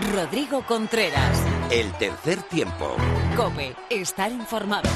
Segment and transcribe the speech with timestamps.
[0.00, 1.42] Rodrigo Contreras.
[1.70, 2.96] El tercer tiempo.
[3.36, 4.88] Cope, estar informado.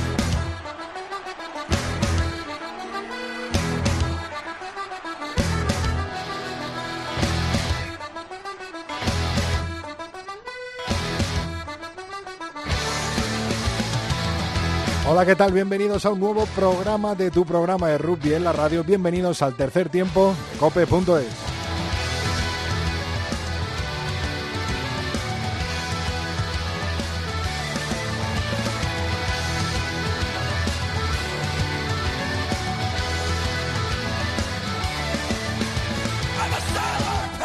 [15.08, 15.52] Hola, ¿qué tal?
[15.52, 18.84] Bienvenidos a un nuevo programa de tu programa de rugby en la radio.
[18.84, 21.41] Bienvenidos al tercer tiempo, cope.es.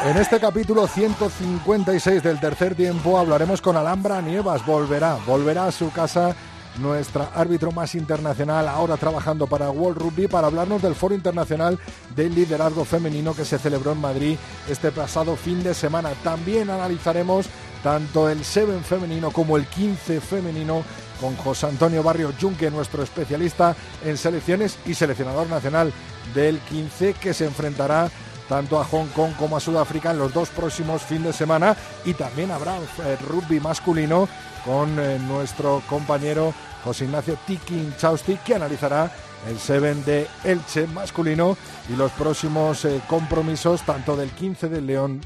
[0.07, 4.65] En este capítulo 156 del tercer tiempo hablaremos con Alhambra Nievas.
[4.65, 6.33] Volverá, volverá a su casa
[6.77, 11.77] nuestra árbitro más internacional, ahora trabajando para World Rugby, para hablarnos del Foro Internacional
[12.15, 14.37] del Liderazgo Femenino que se celebró en Madrid
[14.69, 16.11] este pasado fin de semana.
[16.23, 17.47] También analizaremos
[17.83, 20.83] tanto el Seven femenino como el 15 femenino
[21.19, 25.91] con José Antonio Barrio Junque, nuestro especialista en selecciones y seleccionador nacional
[26.33, 28.09] del 15, que se enfrentará
[28.47, 32.13] tanto a Hong Kong como a Sudáfrica en los dos próximos fines de semana y
[32.13, 34.27] también habrá eh, rugby masculino
[34.65, 36.53] con eh, nuestro compañero
[36.83, 39.11] José Ignacio Tikin Chausti que analizará
[39.47, 41.57] el Seven de Elche masculino
[41.89, 45.21] y los próximos eh, compromisos tanto del 15 de León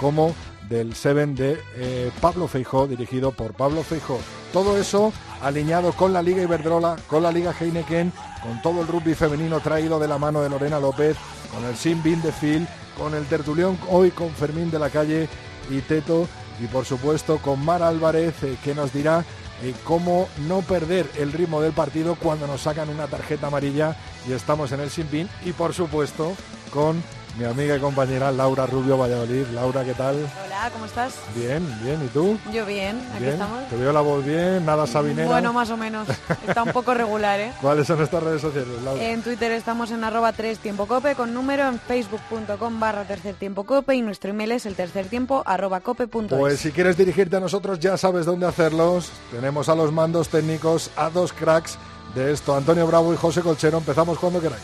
[0.00, 0.34] como
[0.68, 4.18] del Seven de Pablo Feijó, dirigido por Pablo Feijó.
[4.52, 9.14] Todo eso alineado con la Liga Iberdrola, con la Liga Heineken, con todo el rugby
[9.14, 11.16] femenino traído de la mano de Lorena López,
[11.54, 12.66] con el Sin Bin de Phil,
[12.98, 15.28] con el tertulión hoy con Fermín de la Calle
[15.70, 16.28] y Teto,
[16.60, 19.24] y por supuesto con Mar Álvarez, eh, que nos dirá
[19.62, 23.96] eh, cómo no perder el ritmo del partido cuando nos sacan una tarjeta amarilla
[24.28, 26.34] y estamos en el Sin Bin, y por supuesto
[26.72, 27.02] con
[27.38, 29.46] mi amiga y compañera Laura Rubio Valladolid.
[29.52, 30.16] Laura, ¿qué tal?
[30.44, 31.16] Hola, ¿cómo estás?
[31.34, 32.02] Bien, bien.
[32.04, 32.38] ¿Y tú?
[32.52, 33.68] Yo bien, aquí estamos.
[33.68, 35.28] Te veo la voz bien, nada sabinera.
[35.28, 36.08] Bueno, más o menos.
[36.46, 37.52] Está un poco regular, ¿eh?
[37.60, 39.02] ¿Cuáles son nuestras redes sociales, Laura?
[39.02, 43.64] En Twitter estamos en arroba 3 tiempo cope con número, en facebook.com barra tercer tiempo
[43.64, 47.40] cope y nuestro email es el tercer tiempo arroba cope Pues si quieres dirigirte a
[47.40, 49.10] nosotros ya sabes dónde hacerlos.
[49.30, 51.78] Tenemos a los mandos técnicos, a dos cracks
[52.14, 52.54] de esto.
[52.54, 54.62] Antonio Bravo y José Colchero, empezamos cuando queráis.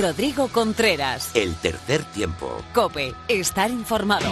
[0.00, 1.30] Rodrigo Contreras.
[1.34, 2.62] El tercer tiempo.
[2.74, 4.28] Cope, estar informado.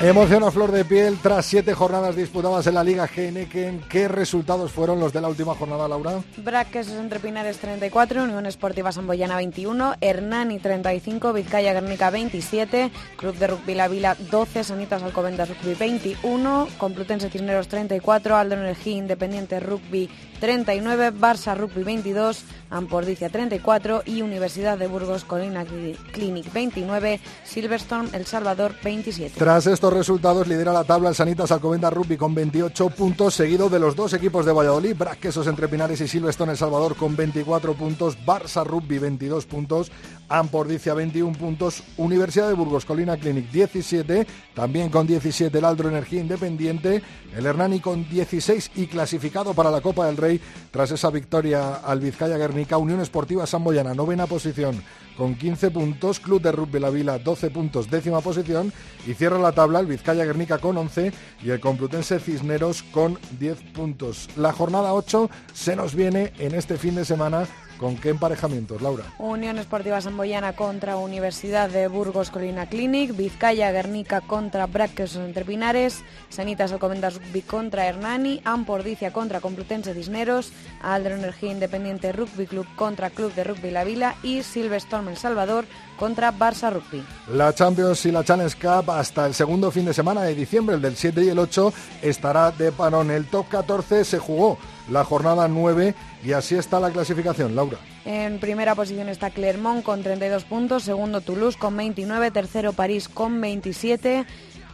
[0.00, 3.80] Emoción a flor de piel tras siete jornadas disputadas en la Liga Heineken.
[3.88, 6.20] ¿Qué resultados fueron los de la última jornada, Laura?
[6.36, 13.48] Braques entre Pinares 34, Unión Esportiva Samboyana 21, Hernani 35, Vizcaya Guernica 27, Club de
[13.48, 20.08] Rugby La Vila 12, Sanitas Alcobendas Rugby 21, Complutense Cisneros 34, Aldo Energía Independiente Rugby
[20.38, 25.64] 39, Barça Rugby 22, Ampordicia 34 y Universidad de Burgos Colina
[26.12, 29.34] Clinic 29, Silverstone El Salvador 27.
[29.38, 33.80] Tras estos resultados lidera la tabla el Sanitas Alcobendas Rugby con 28 puntos, seguido de
[33.80, 38.16] los dos equipos de Valladolid, Braquesos entre Pinares y Silverstone El Salvador con 24 puntos,
[38.24, 39.90] Barça Rugby 22 puntos,
[40.28, 46.20] Ampordicia 21 puntos, Universidad de Burgos Colina Clinic 17, también con 17 el Aldro Energía
[46.20, 47.02] Independiente,
[47.36, 51.98] el Hernani con 16 y clasificado para la Copa del Rey tras esa victoria al
[51.98, 54.80] Vizcaya Guernica, Unión Esportiva Samboyana, novena posición
[55.18, 58.72] con 15 puntos, Club de Rugby La Vila 12 puntos, décima posición
[59.04, 61.12] y cierra la tabla el Vizcaya Guernica con 11
[61.42, 64.30] y el Complutense Cisneros con 10 puntos.
[64.36, 69.04] La jornada 8 se nos viene en este fin de semana ¿Con qué emparejamientos, Laura?
[69.18, 76.02] Unión Esportiva Samboyana contra Universidad de Burgos Colina Clinic, Vizcaya Guernica contra Braques Entre Pinares,
[76.28, 80.52] Sanitas Alcobendas Rugby contra Hernani, Ampordicia contra Complutense Cisneros,
[80.82, 85.64] Aldro Energía Independiente Rugby Club contra Club de Rugby La Vila y Silverstone El Salvador
[85.98, 87.04] contra Barça Rugby.
[87.32, 90.82] La Champions y la Challenge Cup hasta el segundo fin de semana de diciembre, el
[90.82, 91.72] del 7 y el 8,
[92.02, 93.10] estará de parón.
[93.10, 94.58] El top 14 se jugó
[94.90, 95.94] la jornada 9
[96.24, 97.78] y así está la clasificación, Laura.
[98.04, 103.40] En primera posición está Clermont con 32 puntos, segundo Toulouse con 29, tercero París con
[103.40, 104.24] 27,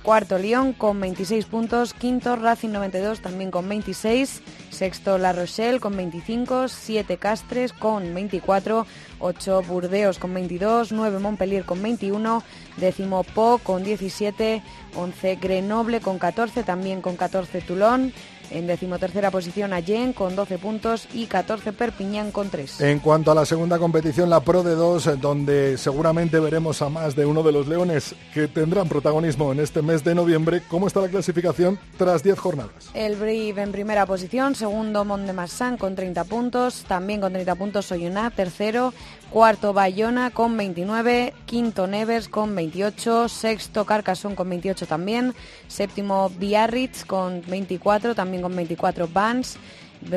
[0.05, 5.97] cuarto Lyon con 26 puntos, quinto Racing 92 también con 26, sexto La Rochelle con
[5.97, 8.87] 25, siete Castres con 24,
[9.19, 12.43] 8 Burdeos con 22, 9 Montpellier con 21,
[12.77, 14.63] décimo Po con 17,
[14.95, 18.13] 11 Grenoble con 14, también con 14 Toulon,
[18.51, 22.81] En decimotercera posición Allen con 12 puntos y 14 Perpiñán con 3.
[22.81, 27.17] En cuanto a la segunda competición, la Pro de 2, donde seguramente veremos a más
[27.17, 31.01] de uno de los leones que tendrán protagonismo en este mes de noviembre, ¿cómo está
[31.01, 32.91] la clasificación tras 10 jornadas?
[32.95, 37.55] El Brive en primera posición, segundo Mont de Marsan con 30 puntos, también con 30
[37.55, 38.93] puntos Soyuná, tercero,
[39.31, 45.35] cuarto Bayona con 29, quinto Nevers con 28, sexto Carcassonne con 28 también,
[45.69, 49.57] séptimo Biarritz con 24, también con 24 Vans,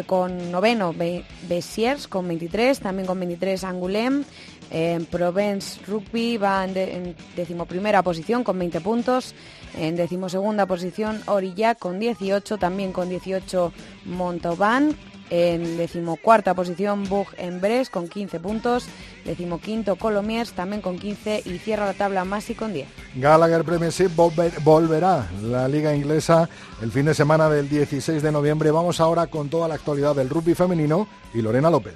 [0.05, 0.93] con noveno
[1.47, 4.25] Bessiers con 23, también con 23 Angoulême,
[4.69, 9.33] en Provence Rugby va en, en decimoprimera posición con 20 puntos.
[9.77, 13.71] En decimosegunda posición Aurillac con 18, también con 18
[14.05, 14.95] Montauban.
[15.29, 18.87] En decimocuarta posición Bug en Bres con 15 puntos.
[19.25, 22.87] Decimoquinto Colomiers también con 15 y cierra la tabla Masi con 10.
[23.15, 24.09] Gallagher Premiership
[24.63, 26.49] volverá la liga inglesa
[26.81, 28.71] el fin de semana del 16 de noviembre.
[28.71, 31.95] Vamos ahora con toda la actualidad del rugby femenino y Lorena López.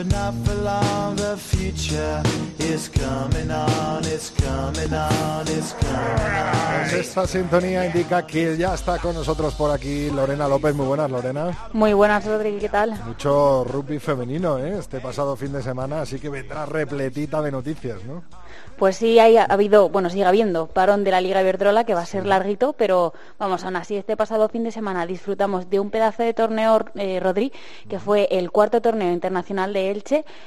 [0.00, 1.16] but not for long.
[1.16, 2.22] The future
[2.58, 6.80] is coming on, it's coming on, it's coming on.
[6.80, 10.74] Pues esta sintonía indica que ya está con nosotros por aquí Lorena López.
[10.74, 11.68] Muy buenas, Lorena.
[11.72, 12.98] Muy buenas, Rodrigo, ¿qué tal?
[13.06, 14.78] Mucho rugby femenino, ¿eh?
[14.78, 18.22] Este pasado fin de semana, así que vendrá repletita de noticias, ¿no?
[18.78, 22.06] Pues sí, ha habido, bueno, sigue habiendo parón de la Liga Iberdrola que va a
[22.06, 26.22] ser larguito, pero vamos, aún así, este pasado fin de semana disfrutamos de un pedazo
[26.22, 27.52] de torneo, eh, Rodri,
[27.88, 29.89] que fue el cuarto torneo internacional de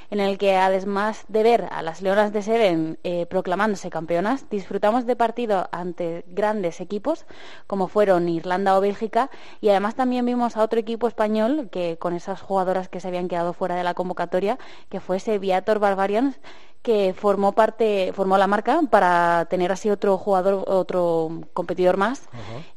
[0.10, 5.06] En el que además de ver a las Leonas de Seven eh, proclamándose campeonas, disfrutamos
[5.06, 7.26] de partido ante grandes equipos
[7.68, 9.30] como fueron Irlanda o Bélgica
[9.60, 13.28] y además también vimos a otro equipo español que con esas jugadoras que se habían
[13.28, 14.58] quedado fuera de la convocatoria,
[14.90, 16.40] que fue ese Viator Barbarians,
[16.84, 22.28] que formó parte, formó la marca para tener así otro jugador, otro competidor más.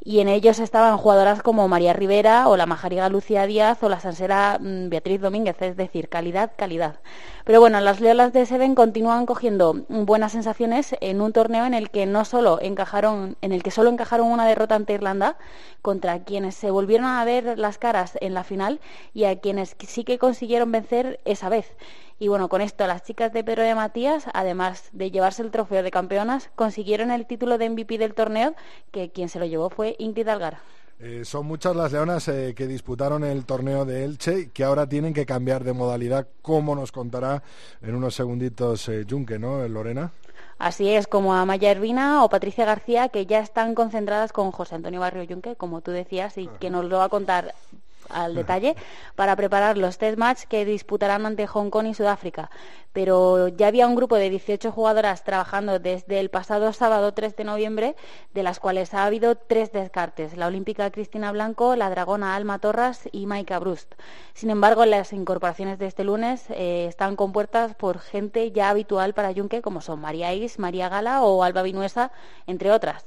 [0.02, 3.98] Y en ellos estaban jugadoras como María Rivera o la Majariga Lucía Díaz o la
[3.98, 7.00] Sansera mm, Beatriz Domínguez, es decir, calidad, calidad.
[7.44, 11.90] Pero bueno, las Leolas de Seven continúan cogiendo buenas sensaciones en un torneo en el
[11.90, 15.36] que no solo encajaron, en el que solo encajaron una derrota ante Irlanda,
[15.82, 18.80] contra quienes se volvieron a ver las caras en la final
[19.14, 21.76] y a quienes sí que consiguieron vencer esa vez.
[22.18, 25.82] Y bueno, con esto las chicas de Pedro de Matías, además de llevarse el trofeo
[25.82, 28.54] de campeonas, consiguieron el título de MVP del torneo,
[28.90, 30.58] que quien se lo llevó fue Ingrid Algar.
[30.98, 35.12] Eh, son muchas las leonas eh, que disputaron el torneo de Elche que ahora tienen
[35.12, 37.42] que cambiar de modalidad, como nos contará
[37.82, 40.10] en unos segunditos eh, Junque, ¿no, Lorena?
[40.58, 44.76] Así es, como a Maya Ervina o Patricia García, que ya están concentradas con José
[44.76, 47.54] Antonio Barrio Junque, como tú decías, y que nos lo va a contar
[48.10, 48.76] al detalle
[49.14, 52.50] para preparar los test match que disputarán ante Hong Kong y Sudáfrica.
[52.92, 57.44] Pero ya había un grupo de 18 jugadoras trabajando desde el pasado sábado 3 de
[57.44, 57.96] noviembre,
[58.32, 63.08] de las cuales ha habido tres descartes, la olímpica Cristina Blanco, la dragona Alma Torras
[63.12, 63.94] y Maika Brust.
[64.32, 69.30] Sin embargo, las incorporaciones de este lunes eh, están compuestas por gente ya habitual para
[69.30, 72.12] Yunque, como son María Is, María Gala o Alba Vinuesa,
[72.46, 73.06] entre otras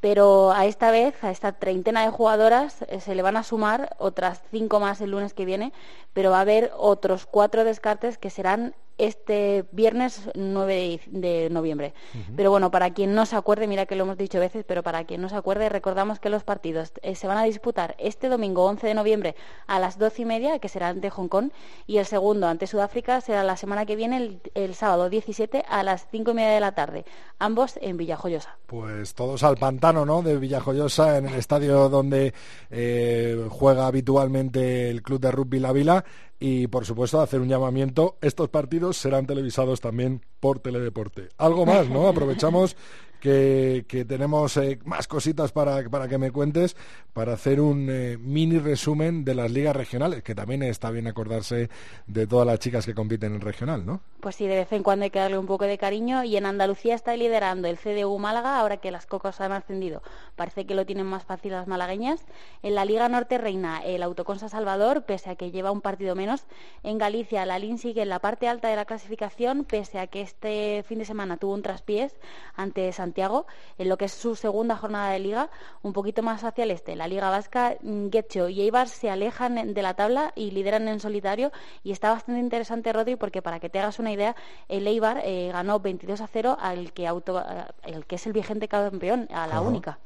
[0.00, 3.94] pero a esta vez, a esta treintena de jugadoras, eh, se le van a sumar
[3.98, 5.72] otras cinco más el lunes que viene,
[6.12, 11.94] pero va a haber otros cuatro descartes que serán este viernes 9 de noviembre.
[12.36, 15.04] Pero bueno, para quien no se acuerde, mira que lo hemos dicho veces, pero para
[15.04, 18.66] quien no se acuerde, recordamos que los partidos eh, se van a disputar este domingo
[18.66, 21.50] 11 de noviembre a las 12 y media, que será ante Hong Kong,
[21.86, 26.06] y el segundo ante Sudáfrica será la semana que viene, el, sábado 17 a las
[26.10, 27.06] 5 y media de la tarde,
[27.38, 28.58] ambos en Villajoyosa.
[28.66, 30.22] Pues todos al pantano, ¿no?
[30.22, 32.34] De Villajoyosa, en el estadio donde
[32.70, 36.04] eh, juega habitualmente el club de rugby La Vila
[36.40, 38.16] y por supuesto hacer un llamamiento.
[38.22, 41.28] Estos partidos serán televisados también por Teledeporte.
[41.36, 42.08] Algo más, ¿no?
[42.08, 42.76] Aprovechamos
[43.20, 46.76] que, tenemos eh, más cositas para, para, que me cuentes,
[47.12, 51.70] para hacer un eh, mini resumen de las ligas regionales, que también está bien acordarse
[52.06, 54.00] de todas las chicas que compiten en regional, ¿no?
[54.20, 56.44] Pues sí, de vez en cuando hay que darle un poco de cariño y en
[56.44, 60.02] Andalucía está liderando el CDU Málaga, ahora que las cocas han ascendido.
[60.36, 62.24] Parece que lo tienen más fácil las malagueñas.
[62.62, 66.44] En la Liga Norte reina el Autoconsa Salvador, pese a que lleva un partido menos.
[66.82, 70.20] En Galicia, la LIN sigue en la parte alta de la clasificación, pese a que
[70.20, 72.14] este fin de semana tuvo un traspiés
[72.56, 75.50] ante San Santiago, en lo que es su segunda jornada de liga,
[75.82, 76.94] un poquito más hacia el este.
[76.94, 81.50] La Liga Vasca, Getxo y Eibar se alejan de la tabla y lideran en solitario
[81.82, 84.36] y está bastante interesante, Rodri, porque para que te hagas una idea,
[84.68, 87.42] el Eibar eh, ganó 22 a 0 al que, auto,
[87.82, 89.98] el que es el vigente campeón, a la única.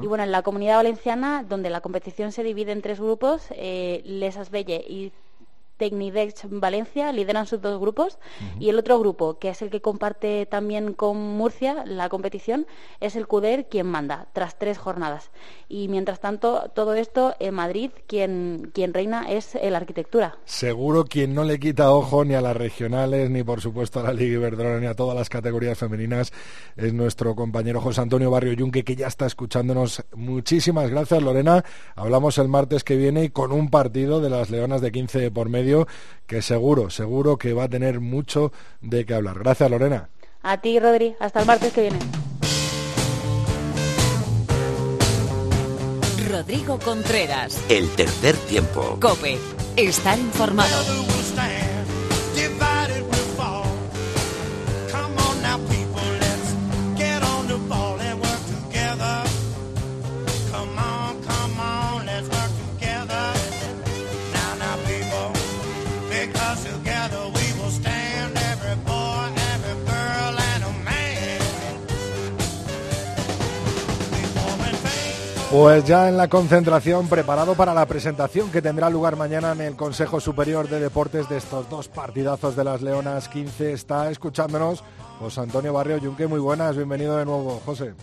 [0.00, 4.00] Y bueno, en la comunidad valenciana, donde la competición se divide en tres grupos, eh,
[4.04, 5.12] Les Asbelle y
[5.76, 8.18] Tecnidex Valencia lideran sus dos grupos
[8.60, 12.66] y el otro grupo, que es el que comparte también con Murcia la competición,
[13.00, 15.30] es el CUDER quien manda, tras tres jornadas.
[15.68, 20.38] Y mientras tanto, todo esto en Madrid, quien, quien reina es la arquitectura.
[20.44, 24.12] Seguro quien no le quita ojo ni a las regionales, ni por supuesto a la
[24.12, 26.32] Liga Iberdrola, ni a todas las categorías femeninas,
[26.76, 30.04] es nuestro compañero José Antonio Barrio Yunque, que ya está escuchándonos.
[30.14, 31.64] Muchísimas gracias, Lorena.
[31.96, 35.48] Hablamos el martes que viene y con un partido de las Leonas de 15 por
[35.48, 35.63] medio
[36.26, 39.38] que seguro, seguro que va a tener mucho de qué hablar.
[39.38, 40.08] Gracias, Lorena.
[40.42, 41.16] A ti, Rodri.
[41.20, 41.98] Hasta el martes que viene.
[46.30, 47.64] Rodrigo Contreras.
[47.68, 48.98] El tercer tiempo.
[49.00, 49.38] Cope.
[49.76, 50.76] Estar informado.
[75.54, 79.76] Pues ya en la concentración, preparado para la presentación que tendrá lugar mañana en el
[79.76, 84.82] Consejo Superior de Deportes de estos dos partidazos de las Leonas 15, está escuchándonos
[85.20, 86.26] José Antonio Barrio Yunque.
[86.26, 87.94] Muy buenas, bienvenido de nuevo, José.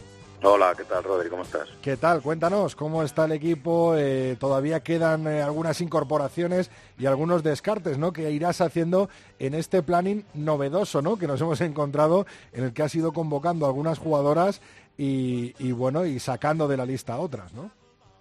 [0.43, 1.29] Hola, ¿qué tal, Rodri?
[1.29, 1.67] ¿Cómo estás?
[1.83, 2.21] ¿Qué tal?
[2.23, 3.95] Cuéntanos, ¿cómo está el equipo?
[3.95, 8.11] Eh, todavía quedan eh, algunas incorporaciones y algunos descartes, ¿no?
[8.11, 11.17] Que irás haciendo en este planning novedoso, ¿no?
[11.17, 14.61] Que nos hemos encontrado, en el que has ido convocando algunas jugadoras
[14.97, 17.71] y, bueno, y sacando de la lista otras, ¿no?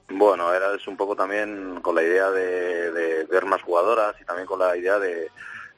[0.09, 4.47] Bueno, era es un poco también con la idea de, ver más jugadoras y también
[4.47, 5.31] con la idea de,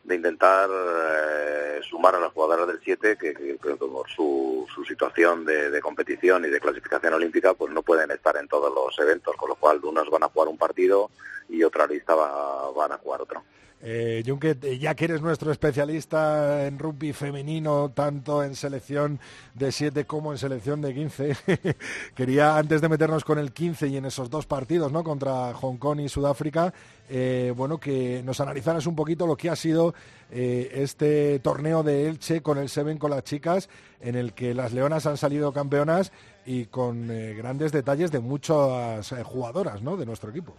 [0.08, 6.49] intentar eh, sumar a las jugadoras del 7 que, por su, situación de, competición y
[6.49, 10.08] de clasificación olímpica pues no pueden estar en todos los eventos, con lo cual unas
[10.08, 11.11] van a jugar un partido
[11.49, 13.42] y otra lista van a jugar otro.
[13.84, 19.18] Eh, Junque, ya que eres nuestro especialista en rugby femenino, tanto en selección
[19.54, 21.36] de 7 como en selección de 15,
[22.14, 25.02] quería, antes de meternos con el 15 y en esos dos partidos, ¿no?
[25.02, 26.72] Contra Hong Kong y Sudáfrica,
[27.08, 29.94] eh, bueno, que nos analizaras un poquito lo que ha sido
[30.30, 33.68] eh, este torneo de Elche con el Seven con las chicas,
[34.00, 36.12] en el que las leonas han salido campeonas
[36.46, 39.96] y con eh, grandes detalles de muchas jugadoras, ¿no?
[39.96, 40.54] De nuestro equipo.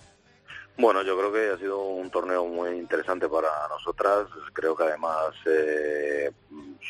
[0.78, 4.28] Bueno, yo creo que ha sido un torneo muy interesante para nosotras.
[4.54, 6.32] Creo que además, eh,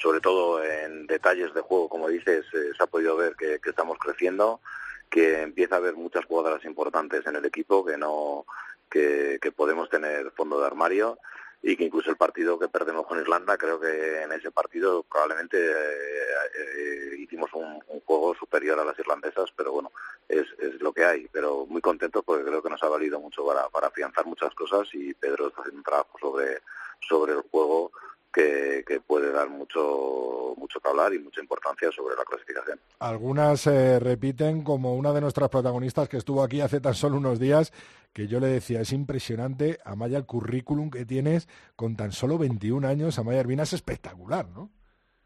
[0.02, 3.98] sobre todo en detalles de juego, como dices, eh, se ha podido ver que, estamos
[3.98, 4.62] creciendo,
[5.10, 8.46] que empieza a haber muchas jugadoras importantes en el equipo, que no
[8.90, 11.18] que, que podemos tener fondo de armario
[11.66, 15.58] y que incluso el partido que perdemos con Irlanda, creo que en ese partido probablemente
[15.58, 16.26] eh,
[16.60, 19.92] eh, hicimos un, juego superior a las irlandesas, pero bueno,
[20.28, 21.28] es, es lo que hay.
[21.32, 24.90] Pero muy contentos porque creo que nos ha valido mucho para, para afianzar muchas cosas
[24.94, 26.62] y Pedro está haciendo un trabajo sobre,
[27.08, 27.94] sobre el juego
[28.34, 32.80] que, puede dar mucho, mucho que hablar y mucha importancia sobre la clasificación.
[33.00, 37.40] Algunas se repiten como una de nuestras protagonistas que estuvo aquí hace tan solo unos
[37.40, 37.72] días,
[38.12, 42.88] que yo le decía, es impresionante, Amaya, el currículum que tienes con tan solo 21
[42.88, 43.20] años.
[43.20, 44.70] Amaya Ervina es espectacular, ¿no?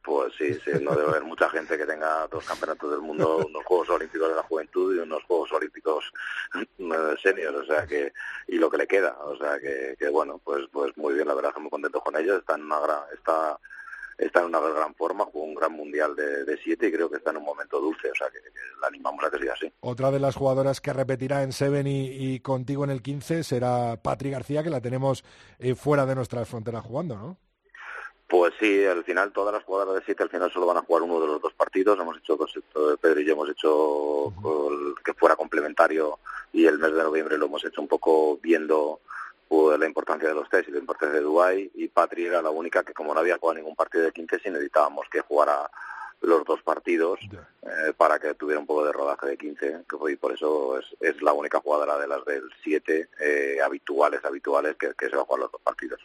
[0.07, 3.65] Pues sí, sí, no debe haber mucha gente que tenga dos campeonatos del mundo, unos
[3.65, 6.13] Juegos Olímpicos de la Juventud y unos Juegos Olímpicos
[7.21, 8.13] senior, o sea que,
[8.47, 11.53] y lo que le queda, o sea que, bueno, pues pues muy bien, la verdad
[11.53, 13.59] que muy contento con ellos, está en una gran, está,
[14.17, 17.31] está en una gran forma, jugó un gran mundial de, siete y creo que está
[17.31, 18.39] en un momento dulce, o sea que,
[18.79, 19.69] la animamos a que siga así.
[19.81, 24.31] Otra de las jugadoras que repetirá en Seven y, contigo en el 15 será Patri
[24.31, 25.25] García, que la tenemos
[25.59, 27.46] eh, fuera de nuestras fronteras jugando, ¿no?
[28.27, 31.03] Pues sí, al final todas las jugadoras de siete al final solo van a jugar
[31.03, 31.97] uno de los dos partidos.
[31.97, 32.53] Hemos hecho dos,
[32.99, 34.33] Pedro y yo hemos hecho
[35.03, 36.19] que fuera complementario
[36.51, 38.99] y el mes de noviembre lo hemos hecho un poco viendo
[39.47, 42.49] pues, la importancia de los test y la importancia de Dubái y Patri era la
[42.49, 45.69] única que como no había jugado ningún partido de 15 sí necesitábamos que jugara
[46.21, 50.15] los dos partidos eh, para que tuviera un poco de rodaje de 15 que y
[50.15, 54.93] por eso es, es, la única jugadora de las del 7 eh, habituales habituales que,
[54.97, 55.99] se va a jugar los dos partidos.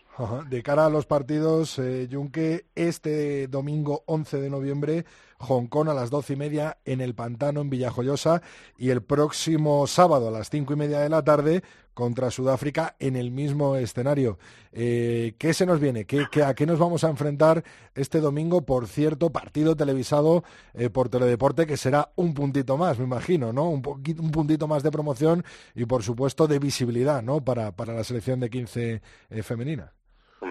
[0.48, 5.04] De cara a los partidos eh, Junque este domingo 11 de noviembre
[5.38, 8.42] Hong Kong a las doce y media en el Pantano en Villajoyosa
[8.78, 11.62] y el próximo sábado a las cinco y media de la tarde
[11.94, 14.38] contra Sudáfrica en el mismo escenario.
[14.72, 16.06] Eh, ¿Qué se nos viene?
[16.06, 17.62] ¿Qué, a qué nos vamos a enfrentar
[17.94, 18.62] este domingo?
[18.62, 20.44] Por cierto, partido televisado
[20.74, 23.68] eh, por Teledeporte que será un puntito más, me imagino, ¿no?
[23.68, 25.44] Un, un puntito más de promoción
[25.74, 27.44] y, por supuesto, de visibilidad, ¿no?
[27.44, 29.92] Para, para la selección de 15 eh, femenina.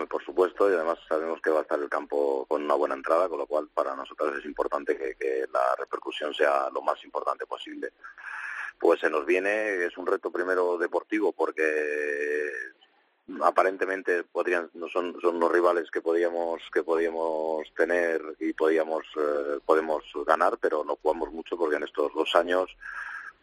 [0.10, 3.28] por supuesto, y además sabemos que va a estar el campo con una buena entrada,
[3.28, 7.92] con lo cual para nosotros es importante que la repercusión sea lo más importante posible
[8.82, 12.52] pues se nos viene, es un reto primero deportivo porque
[13.44, 19.60] aparentemente podrían no son son los rivales que podíamos que podíamos tener y podíamos eh,
[19.66, 22.76] podemos ganar pero no jugamos mucho porque en estos dos años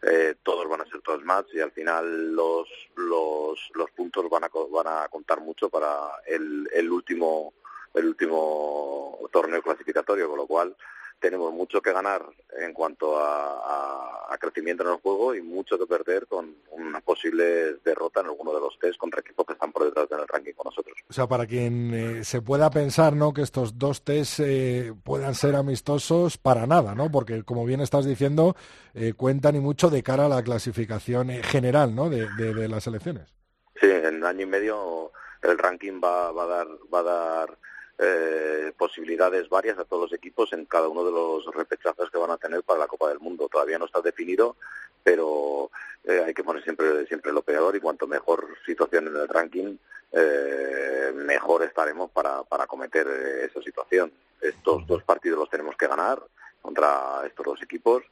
[0.03, 4.45] eh, todos van a ser todos match y al final los los los puntos van
[4.45, 7.55] a van a contar mucho para el, el último
[7.95, 10.77] el último torneo clasificatorio con lo cual
[11.21, 12.23] tenemos mucho que ganar
[12.59, 18.21] en cuanto a, crecimiento en el juego y mucho que perder con una posible derrota
[18.21, 20.97] en alguno de los test contra equipos que están por detrás del ranking con nosotros.
[21.11, 23.33] O sea, para quien eh, se pueda pensar ¿no?
[23.33, 27.11] que estos dos test eh, puedan ser amistosos, para nada, ¿no?
[27.11, 28.55] porque como bien estás diciendo,
[28.95, 32.09] eh, cuentan y mucho de cara a la clasificación general ¿no?
[32.09, 33.35] de, de, las elecciones.
[33.81, 35.11] Sí, en año y medio
[35.43, 36.69] el ranking va, va a dar...
[36.95, 37.59] Va a dar
[38.01, 42.31] eh, posibilidades varias a todos los equipos en cada uno de los repechajes que van
[42.31, 43.49] a tener para la Copa del Mundo.
[43.49, 44.57] Todavía no está definido,
[45.03, 45.71] pero
[46.05, 49.77] eh, hay que poner siempre, siempre lo peor y cuanto mejor situación en el ranking,
[50.13, 54.13] eh, mejor estaremos para, para cometer esa situación.
[54.41, 56.23] Estos dos partidos los tenemos que ganar
[56.63, 58.05] contra estos dos equipos.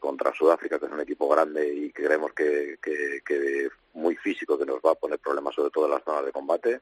[0.00, 4.66] contra Sudáfrica, que es un equipo grande y creemos que, que, que muy físico, que
[4.66, 6.80] nos va a poner problemas sobre todo en las zonas de combate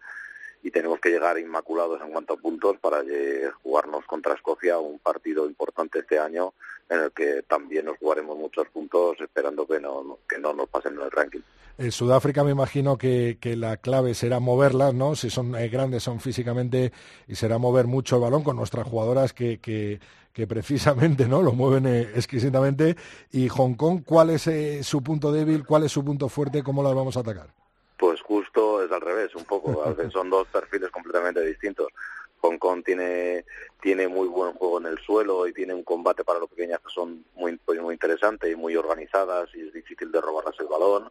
[0.62, 3.02] y tenemos que llegar inmaculados en cuanto a puntos para
[3.62, 6.52] jugarnos contra Escocia un partido importante este año
[6.88, 10.94] en el que también nos jugaremos muchos puntos esperando que no, que no nos pasen
[10.94, 11.40] en el ranking.
[11.78, 15.14] En Sudáfrica me imagino que, que la clave será moverlas, ¿no?
[15.14, 16.92] Si son eh, grandes, son físicamente,
[17.26, 19.98] y será mover mucho el balón con nuestras jugadoras que, que,
[20.34, 22.96] que precisamente no lo mueven eh, exquisitamente.
[23.32, 25.64] Y Hong Kong, ¿cuál es eh, su punto débil?
[25.64, 26.62] ¿Cuál es su punto fuerte?
[26.62, 27.54] ¿Cómo las vamos a atacar?
[28.10, 29.84] Pues justo es al revés, un poco.
[30.12, 31.92] Son dos perfiles completamente distintos.
[32.40, 33.44] Hong Kong tiene,
[33.80, 36.92] tiene muy buen juego en el suelo y tiene un combate para los pequeñas que
[36.92, 41.08] son muy, muy interesantes y muy organizadas y es difícil de robarlas el balón.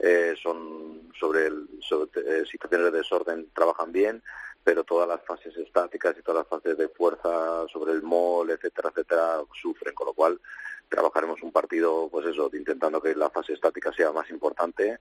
[0.00, 4.20] Eh, son sobre, el, sobre eh, situaciones de desorden trabajan bien,
[4.64, 8.88] pero todas las fases estáticas y todas las fases de fuerza sobre el mol, etcétera,
[8.88, 10.40] etcétera, sufren, con lo cual
[10.88, 14.98] trabajaremos un partido, pues eso, intentando que la fase estática sea más importante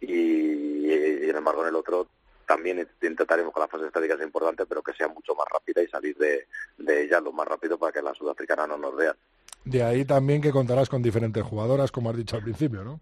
[0.00, 2.08] y, y en embargo en el otro
[2.46, 5.88] también intentaremos que la fase estática sea importante, pero que sea mucho más rápida y
[5.88, 6.46] salir de,
[6.78, 9.16] de ella lo más rápido para que la sudafricana no nos vea.
[9.64, 13.00] De ahí también que contarás con diferentes jugadoras, como has dicho al principio, ¿no?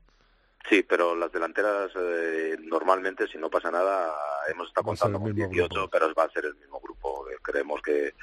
[0.69, 4.15] Sí, pero las delanteras eh, normalmente, si no pasa nada,
[4.49, 7.27] hemos estado contando con 18, pero va a ser el mismo grupo.
[7.43, 8.15] Creemos que,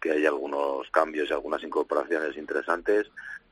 [0.00, 3.06] que hay algunos cambios y algunas incorporaciones interesantes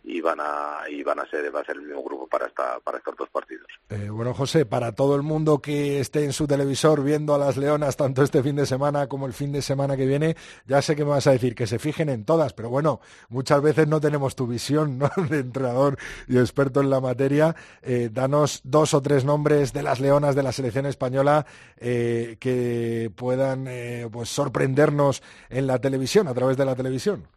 [0.05, 2.81] y van a y van a ser va a ser el mismo grupo para esta
[2.81, 3.67] para estos dos partidos.
[3.89, 7.57] Eh, bueno, José, para todo el mundo que esté en su televisor viendo a las
[7.57, 10.37] Leonas tanto este fin de semana como el fin de semana que viene,
[10.67, 13.63] ya sé que me vas a decir que se fijen en todas, pero bueno, muchas
[13.63, 15.11] veces no tenemos tu visión ¿no?
[15.29, 17.55] de entrenador y experto en la materia.
[17.83, 23.11] Eh, danos dos o tres nombres de las Leonas de la selección española eh, que
[23.15, 23.69] puedan
[24.11, 27.29] pues sorprendernos en la televisión a través de la televisión.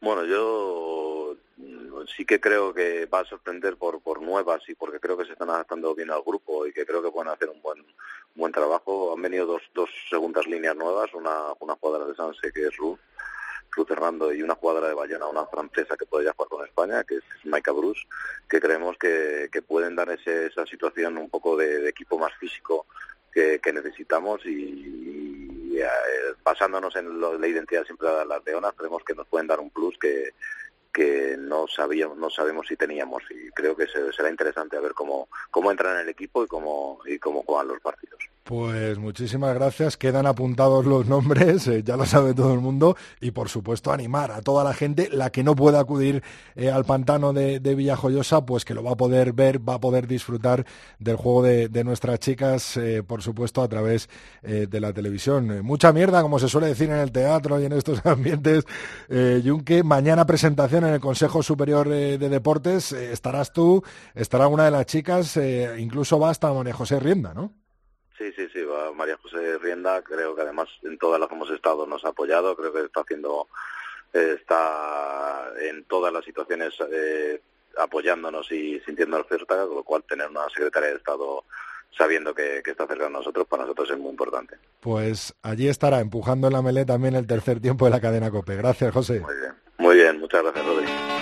[0.00, 0.77] Bueno, yo
[2.16, 5.32] sí que creo que va a sorprender por, por nuevas y porque creo que se
[5.32, 7.84] están adaptando bien al grupo y que creo que pueden hacer un buen
[8.34, 9.12] buen trabajo.
[9.14, 12.98] Han venido dos, dos segundas líneas nuevas, una, una jugadora de Sanse que es Ruth,
[13.72, 17.04] Ruth Hernando y una jugadora de Bayona, una francesa que puede ya jugar con España,
[17.04, 18.02] que es Maika Bruce,
[18.48, 22.86] que creemos que, que pueden dar ese, esa situación un poco de, equipo más físico
[23.32, 25.86] que, que necesitamos y, eh,
[26.42, 29.96] basándonos en la identidad siempre de las leonas, creemos que nos pueden dar un plus
[29.98, 30.32] que,
[30.98, 35.28] que no sabíamos, no sabemos si teníamos y creo que será interesante a ver cómo,
[35.48, 38.18] cómo entran en el equipo y cómo, y cómo juegan los partidos.
[38.48, 39.98] Pues muchísimas gracias.
[39.98, 42.96] Quedan apuntados los nombres, eh, ya lo sabe todo el mundo.
[43.20, 46.22] Y por supuesto, animar a toda la gente, la que no pueda acudir
[46.56, 50.06] eh, al pantano de, Villajoyosa, pues que lo va a poder ver, va a poder
[50.06, 50.64] disfrutar
[50.98, 54.08] del juego de, nuestras chicas, eh, por supuesto, a través
[54.40, 55.62] de la televisión.
[55.62, 58.64] Mucha mierda, como se suele decir en el teatro y en estos ambientes.
[59.44, 62.92] Yunque, mañana presentación en el Consejo Superior de Deportes.
[62.92, 63.82] estarás tú,
[64.14, 65.38] estará una de las chicas,
[65.78, 67.52] incluso va hasta María José Rienda, ¿no?
[68.18, 71.50] Sí, sí, sí, va María José Rienda, creo que además en todas las que hemos
[71.50, 73.46] estado nos ha apoyado, creo que está haciendo,
[74.12, 77.40] está en todas las situaciones eh,
[77.78, 81.44] apoyándonos y sintiendo oferta, con lo cual tener una secretaria de Estado
[81.96, 84.56] sabiendo que, está cerca de nosotros, para nosotros es muy importante.
[84.80, 88.56] Pues allí estará empujando en la melé también el tercer tiempo de la cadena COPE.
[88.56, 89.20] Gracias, José.
[89.20, 91.17] Muy bien, muy bien, muchas gracias, Rodrigo.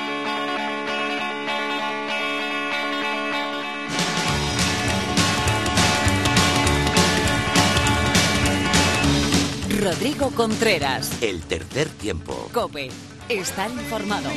[9.87, 11.23] Rodrigo Contreras.
[11.23, 12.49] El tercer tiempo.
[12.53, 12.89] Cope.
[13.29, 14.29] Está informado.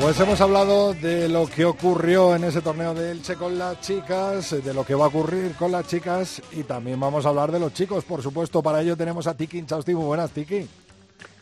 [0.00, 4.50] Pues hemos hablado de lo que ocurrió en ese torneo de Elche con las chicas,
[4.50, 7.60] de lo que va a ocurrir con las chicas y también vamos a hablar de
[7.60, 8.60] los chicos, por supuesto.
[8.60, 9.94] Para ello tenemos a Tiki Inchausti.
[9.94, 10.66] Muy buenas, Tiki.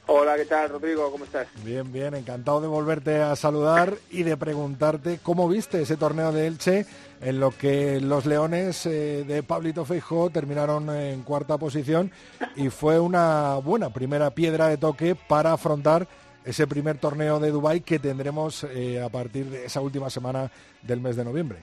[0.07, 1.11] Hola, ¿qué tal, Rodrigo?
[1.11, 1.49] ¿Cómo estás?
[1.64, 6.47] Bien, bien, encantado de volverte a saludar y de preguntarte cómo viste ese torneo de
[6.47, 6.85] Elche
[7.23, 12.11] en lo que los Leones eh, de Pablito Feijó terminaron en cuarta posición
[12.55, 16.07] y fue una buena primera piedra de toque para afrontar
[16.45, 20.51] ese primer torneo de Dubái que tendremos eh, a partir de esa última semana
[20.83, 21.61] del mes de noviembre.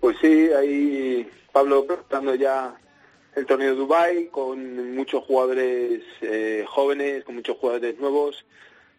[0.00, 2.74] Pues sí, ahí Pablo preparando ya
[3.34, 8.44] el torneo de Dubái con muchos jugadores eh, jóvenes, con muchos jugadores nuevos,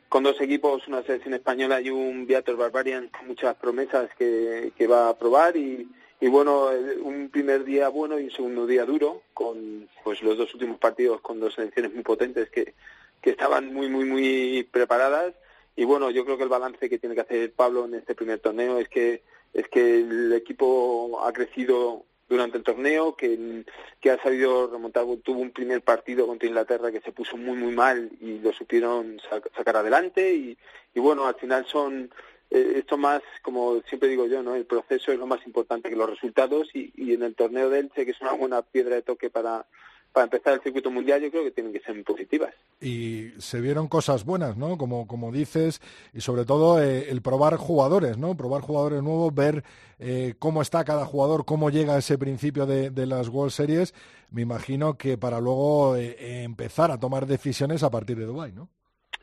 [0.09, 4.87] con dos equipos, una selección española y un Viator Barbarian con muchas promesas que, que
[4.87, 5.87] va a probar y,
[6.19, 6.69] y bueno,
[7.01, 11.21] un primer día bueno y un segundo día duro, con pues los dos últimos partidos
[11.21, 12.73] con dos selecciones muy potentes que,
[13.21, 15.33] que estaban muy, muy, muy preparadas.
[15.75, 18.39] Y bueno, yo creo que el balance que tiene que hacer Pablo en este primer
[18.39, 23.63] torneo es que, es que el equipo ha crecido durante el torneo, que,
[23.99, 27.73] que ha sabido remontar, tuvo un primer partido contra Inglaterra que se puso muy, muy
[27.73, 29.19] mal y lo supieron
[29.55, 30.33] sacar adelante.
[30.33, 30.57] Y,
[30.93, 32.12] y bueno, al final son,
[32.49, 34.55] eh, esto más, como siempre digo yo, ¿no?
[34.55, 37.79] El proceso es lo más importante que los resultados y, y en el torneo de
[37.79, 39.65] Elche, que es una buena piedra de toque para,
[40.13, 42.54] para empezar el circuito mundial yo creo que tienen que ser muy positivas.
[42.80, 44.78] Y se vieron cosas buenas, ¿no?
[44.78, 45.82] Como, como dices,
[46.13, 48.38] y sobre todo eh, el probar jugadores, ¿no?
[48.38, 49.63] Probar jugadores nuevos, ver
[49.99, 53.93] eh, cómo está cada jugador, cómo llega ese principio de, las World Series.
[54.30, 58.69] Me imagino que para luego eh, empezar a tomar decisiones a partir de Dubái, ¿no?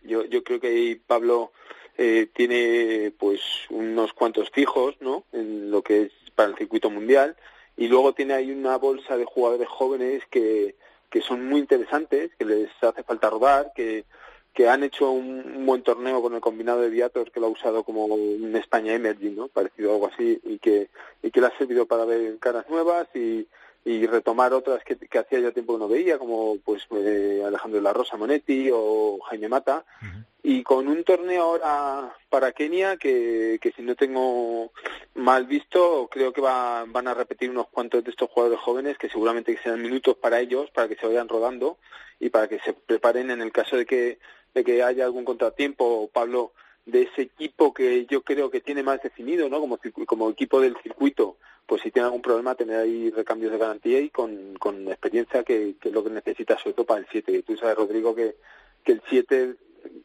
[0.02, 1.52] Yo, yo creo que Pablo
[2.32, 5.24] tiene pues unos cuantos fijos, ¿no?
[5.32, 7.36] En lo que es para el circuito mundial
[7.80, 10.76] y luego tiene ahí una bolsa de jugadores jóvenes que,
[11.08, 14.04] que son muy interesantes, que les hace falta rodar, que,
[14.52, 17.82] que han hecho un, buen torneo con el combinado de Viator, que lo ha usado
[17.82, 19.48] como un España Emerging, ¿no?
[19.48, 20.90] Parecido a algo así, y que,
[21.22, 23.48] y que le ha servido para ver caras nuevas y,
[23.84, 27.80] y retomar otras que, que, hacía ya tiempo que no veía, como pues eh, Alejandro
[27.80, 29.84] la Rosa Monetti o Jaime Mata,
[30.42, 34.72] y con un torneo ahora para Kenia que, que si no tengo
[35.14, 39.08] mal visto, creo que va, van a repetir unos cuantos de estos jugadores jóvenes que
[39.08, 41.78] seguramente sean minutos para ellos, para que se vayan rodando
[42.18, 44.18] y para que se preparen en el caso de que,
[44.54, 46.52] de que haya algún contratiempo, Pablo,
[46.86, 49.60] de ese equipo que yo creo que tiene más definido, ¿no?
[49.60, 51.36] Como, como equipo del circuito,
[51.70, 55.76] pues si tiene algún problema, tener ahí recambios de garantía y con, con experiencia que,
[55.80, 57.30] es lo que necesita sobre todo para el 7.
[57.30, 58.34] Y tú sabes, Rodrigo, que,
[58.82, 59.54] que el 7,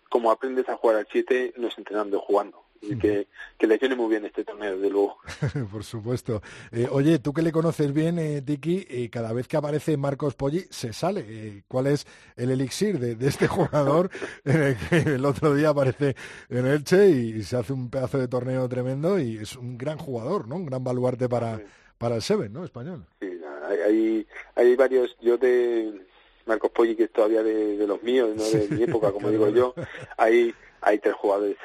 [0.07, 3.95] como aprendes a jugar al 7, no es entrenando, jugando y que, que, le viene
[3.95, 5.17] muy bien este torneo, desde luego.
[5.71, 6.41] Por supuesto.
[6.71, 10.35] Eh, oye, tú que le conoces bien, eh, Tiki, eh, cada vez que aparece Marcos
[10.35, 11.25] Poggi se sale.
[11.27, 14.09] Eh, ¿Cuál es el elixir de, de este jugador
[14.43, 16.15] que el otro día aparece
[16.49, 20.47] en Elche y se hace un pedazo de torneo tremendo y es un gran jugador,
[20.47, 20.55] ¿no?
[20.55, 21.61] Un gran baluarte para,
[21.97, 22.63] para el Seven, ¿no?
[22.63, 23.05] Español.
[23.19, 23.39] Sí,
[23.85, 26.05] hay, hay varios, yo de
[26.45, 29.49] Marcos Poggi, que es todavía de, de los míos, no de mi época, como digo
[29.49, 29.73] yo,
[30.17, 31.57] hay, hay tres jugadores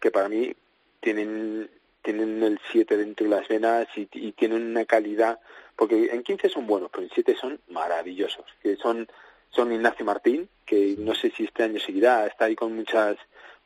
[0.00, 0.54] que para mí
[1.00, 1.70] tienen
[2.02, 5.40] tienen el 7 dentro de las venas y, tienen una calidad,
[5.76, 9.08] porque en 15 son buenos, pero en 7 son maravillosos, que son
[9.50, 13.16] son Ignacio Martín, que no sé si este año seguirá, está ahí con muchas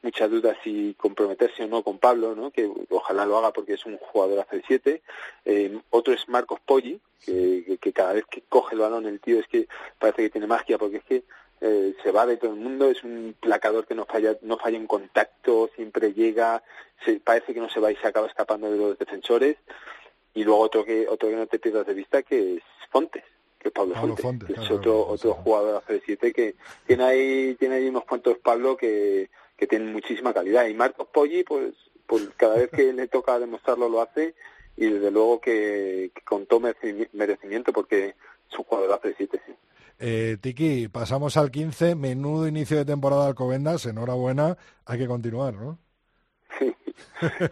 [0.02, 2.50] muchas dudas si comprometerse o no con Pablo, ¿no?
[2.50, 5.02] que ojalá lo haga porque es un jugador hace 7.
[5.44, 9.38] Eh, otro es Marcos Poggi, que, que, cada vez que coge el balón el tío
[9.38, 9.68] es que
[9.98, 11.22] parece que tiene magia, porque es que
[11.64, 14.76] eh, se va de todo el mundo, es un placador que no falla, no falla
[14.76, 16.60] en contacto, siempre llega,
[17.04, 19.56] se, parece que no se va y se acaba escapando de los defensores.
[20.34, 23.22] Y luego otro que, otro que no te pierdas de vista que es Fontes,
[23.60, 27.76] que es Pablo, Fontes, que es otro, otro jugador de 7 que tiene ahí, tiene
[27.76, 30.66] ahí unos cuantos Pablo que, que tienen muchísima calidad.
[30.66, 31.74] Y Marcos Poggi, pues,
[32.08, 34.34] pues cada vez que le toca demostrarlo lo hace
[34.76, 36.58] y desde luego que, que con todo
[37.12, 38.16] merecimiento porque
[38.50, 39.52] es un jugador de 7 sí.
[40.04, 45.78] Eh, Tiki, pasamos al 15, menudo inicio de temporada Alcobendas, enhorabuena, hay que continuar, ¿no?
[46.58, 46.74] Sí,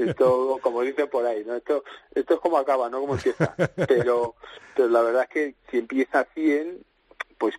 [0.00, 1.54] esto, como dicen por ahí, ¿no?
[1.54, 3.54] Esto, esto es como acaba, no como empieza.
[3.86, 4.34] Pero,
[4.74, 6.84] pero la verdad es que si empieza 100,
[7.38, 7.54] pues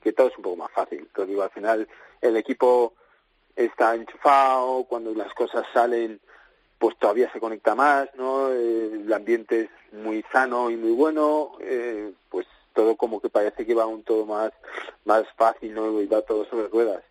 [0.00, 1.08] que todo es un poco más fácil.
[1.12, 1.88] Te digo, al final
[2.20, 2.94] el equipo
[3.56, 6.20] está enchufado, cuando las cosas salen
[6.78, 8.52] pues todavía se conecta más, ¿no?
[8.52, 13.74] El ambiente es muy sano y muy bueno, eh, pues todo como que parece que
[13.74, 14.52] va un todo más,
[15.06, 16.00] más fácil, ¿no?
[16.00, 17.02] Y va todo sobre ruedas.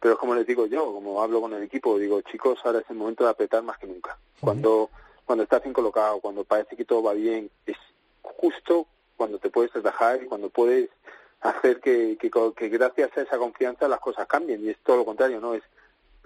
[0.00, 2.96] Pero como les digo yo, como hablo con el equipo, digo, chicos, ahora es el
[2.96, 4.18] momento de apretar más que nunca.
[4.40, 4.90] Cuando,
[5.24, 7.76] cuando estás bien colocado, cuando parece que todo va bien, es
[8.22, 10.90] justo cuando te puedes relajar y cuando puedes
[11.40, 14.64] hacer que, que, que gracias a esa confianza las cosas cambien.
[14.64, 15.54] Y es todo lo contrario, ¿no?
[15.54, 15.62] Es,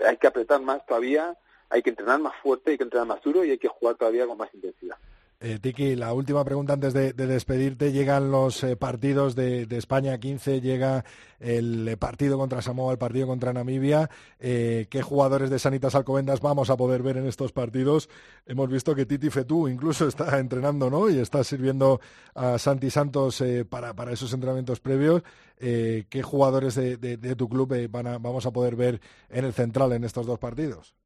[0.05, 1.37] hay que apretar más todavía,
[1.69, 4.27] hay que entrenar más fuerte, hay que entrenar más duro y hay que jugar todavía
[4.27, 4.97] con más intensidad.
[5.41, 7.93] Eh, Tiki, la última pregunta antes de, despedirte.
[7.93, 11.05] Llegan los eh, partidos de, España 15, llega
[11.39, 14.11] el eh, partido contra Samoa, el partido contra Namibia.
[14.41, 18.11] ¿Qué jugadores de Sanitas Alcobendas vamos a poder ver en estos partidos?
[18.47, 21.09] Hemos visto que Titi Fetú incluso está entrenando ¿no?
[21.09, 22.01] y está sirviendo
[22.35, 25.23] a Santi Santos para, para, esos entrenamientos previos.
[25.57, 30.03] ¿Qué jugadores de, tu club van a, vamos a poder ver en el central en
[30.03, 30.97] estos dos partidos?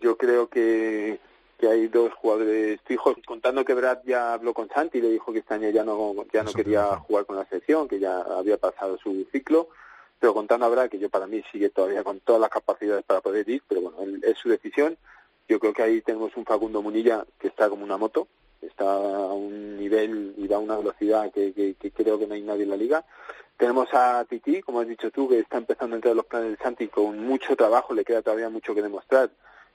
[0.00, 1.20] yo creo que
[1.62, 5.32] que hay dos jugadores fijos, contando que Brad ya habló con Santi y le dijo
[5.32, 8.56] que este año ya no, ya no quería jugar con la selección, que ya había
[8.56, 9.68] pasado su ciclo,
[10.18, 13.20] pero contando a Brad, que yo para mí sigue todavía con todas las capacidades para
[13.20, 14.98] poder ir, pero bueno, es su decisión.
[15.48, 18.26] Yo creo que ahí tenemos un Facundo Munilla que está como una moto,
[18.60, 22.64] está a un nivel y da una velocidad que, que, creo que no hay nadie
[22.64, 23.04] en la liga.
[23.56, 26.48] Tenemos a Titi, como has dicho tú, que está empezando a entrar en los planes
[26.48, 29.30] del Santi con mucho trabajo, le queda todavía mucho que demostrar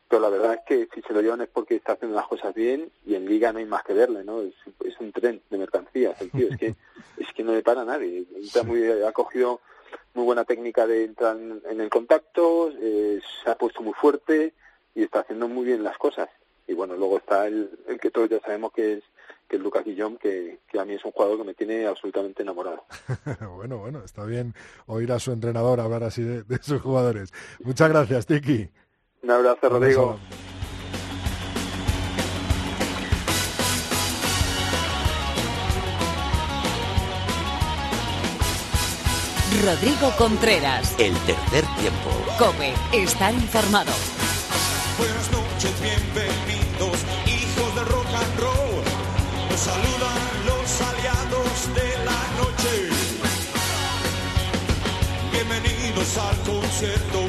[0.07, 2.53] pero la verdad es que si se lo llevan es porque está haciendo las cosas
[2.53, 4.41] bien y en liga no hay más que verle, ¿no?
[4.41, 4.53] Es,
[4.99, 6.75] un tren de mercancías, el tío, es que,
[7.17, 8.25] es que no le para a nadie.
[8.65, 9.61] muy, ha cogido
[10.15, 14.53] muy buena técnica de entrar en, el contacto, eh, se ha puesto muy fuerte
[14.95, 16.29] y está haciendo muy bien las cosas.
[16.67, 19.03] Y bueno, luego está el, el que todos ya sabemos que es
[19.47, 22.43] que es Lucas Guillón, que, que, a mí es un jugador que me tiene absolutamente
[22.43, 22.83] enamorado.
[23.55, 24.53] bueno, bueno, está bien
[24.87, 27.31] oír a su entrenador hablar así de, de sus jugadores.
[27.63, 28.69] Muchas gracias, Tiki.
[29.27, 30.17] Un abrazo, Rodrigo.
[39.65, 40.95] Rodrigo Contreras.
[40.97, 42.09] El tercer tiempo.
[42.39, 43.91] Come, estar informado.
[44.97, 48.83] Buenas noches, bienvenidos, hijos del rock and roll.
[49.49, 52.97] Nos saludan los aliados de la noche.
[55.33, 57.26] Bienvenidos al concierto,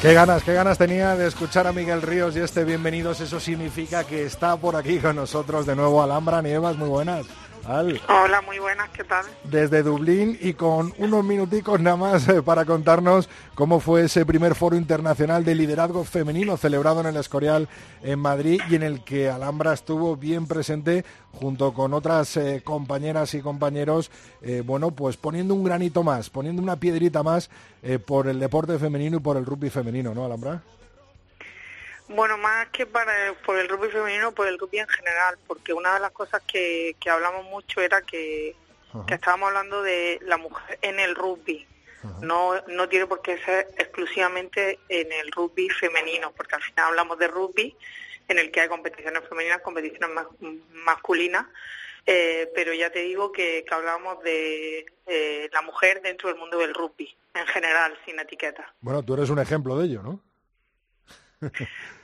[0.00, 3.20] Qué ganas, qué ganas tenía de escuchar a Miguel Ríos y este bienvenidos.
[3.20, 6.74] Eso significa que está por aquí con nosotros de nuevo Alhambra Nievas.
[6.78, 7.26] Muy buenas.
[7.66, 9.24] Hola, muy buenas, ¿qué tal?
[9.44, 14.54] Desde Dublín y con unos minuticos nada más eh, para contarnos cómo fue ese primer
[14.54, 17.68] foro internacional de liderazgo femenino celebrado en el Escorial
[18.02, 23.34] en Madrid y en el que Alhambra estuvo bien presente junto con otras eh, compañeras
[23.34, 24.10] y compañeros,
[24.42, 27.50] eh, bueno, pues poniendo un granito más, poniendo una piedrita más
[28.06, 30.62] por el deporte femenino y por el rugby femenino, ¿no, Alhambra?
[32.10, 33.12] Bueno, más que para,
[33.46, 36.96] por el rugby femenino, por el rugby en general, porque una de las cosas que,
[36.98, 38.56] que hablamos mucho era que,
[39.08, 41.66] estábamos hablando de la mujer en el rugby.
[42.20, 47.16] No, no tiene por qué ser exclusivamente en el rugby femenino, porque al final hablamos
[47.18, 47.76] de rugby,
[48.26, 50.10] en el que hay competiciones femeninas, competiciones
[50.84, 51.46] masculinas,
[52.06, 56.58] eh, pero ya te digo que, que hablábamos de eh, la mujer dentro del mundo
[56.58, 58.74] del rugby, en general, sin etiqueta.
[58.80, 60.20] Bueno, tú eres un ejemplo de ello, ¿no?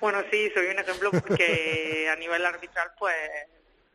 [0.01, 3.15] Bueno, sí, soy un ejemplo porque a nivel arbitral, pues,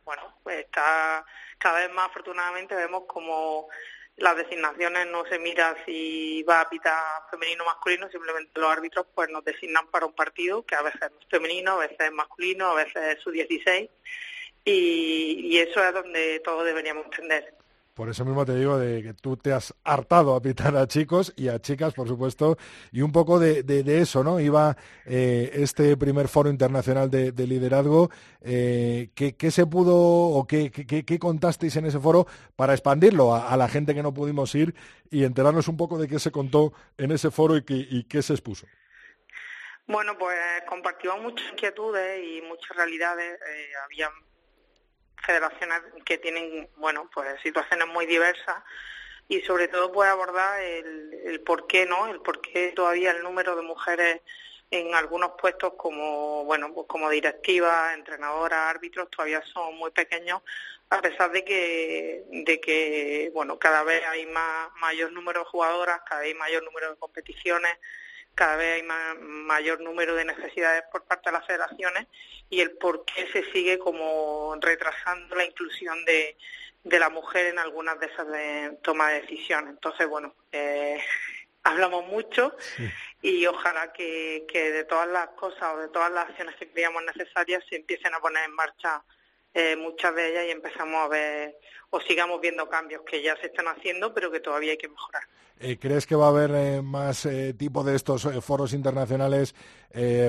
[0.04, 1.24] bueno, pues está
[1.58, 3.68] cada vez más afortunadamente vemos como
[4.16, 7.00] las designaciones no se mira si va a pitar
[7.30, 11.00] femenino o masculino, simplemente los árbitros pues nos designan para un partido que a veces
[11.02, 13.88] es femenino, a veces es masculino, a veces es su 16
[14.64, 17.54] y, y eso es donde todos deberíamos entender.
[17.94, 21.34] Por eso mismo te digo de que tú te has hartado a pitar a chicos
[21.36, 22.56] y a chicas, por supuesto,
[22.90, 24.40] y un poco de, eso, ¿no?
[24.40, 28.10] Iba eh, este primer foro internacional de, liderazgo.
[28.40, 32.26] Eh, ¿qué, se pudo o qué, qué, contasteis en ese foro
[32.56, 34.74] para expandirlo a, la gente que no pudimos ir
[35.10, 38.32] y enterarnos un poco de qué se contó en ese foro y, y qué se
[38.32, 38.66] expuso?
[39.86, 43.38] Bueno, pues compartimos muchas inquietudes y muchas realidades.
[43.42, 43.72] Eh,
[45.24, 48.56] federaciones que tienen, bueno, pues situaciones muy diversas
[49.28, 52.08] y sobre todo puede abordar el, el por qué, ¿no?
[52.08, 54.20] El por qué todavía el número de mujeres
[54.70, 60.40] en algunos puestos como, bueno, pues como directivas, entrenadoras, árbitros todavía son muy pequeños
[60.92, 66.02] a pesar de que, de que bueno, cada vez hay más, mayor número de jugadoras,
[66.06, 67.78] cada vez hay mayor número de competiciones,
[68.34, 68.88] cada vez hay
[69.20, 72.06] mayor número de necesidades por parte de las federaciones
[72.50, 76.36] y el por qué se sigue como retrasando la inclusión de,
[76.84, 79.70] de la mujer en algunas de esas de toma de decisiones.
[79.70, 81.02] Entonces, bueno, eh,
[81.62, 82.56] hablamos mucho
[83.20, 87.02] y ojalá que, que de todas las cosas o de todas las acciones que creíamos
[87.04, 89.02] necesarias se empiecen a poner en marcha
[89.54, 91.58] eh, muchas de ellas y empezamos a ver
[91.90, 95.22] o sigamos viendo cambios que ya se están haciendo pero que todavía hay que mejorar.
[95.60, 99.54] Eh, ¿Crees que va a haber eh, más eh, tipo de estos eh, foros internacionales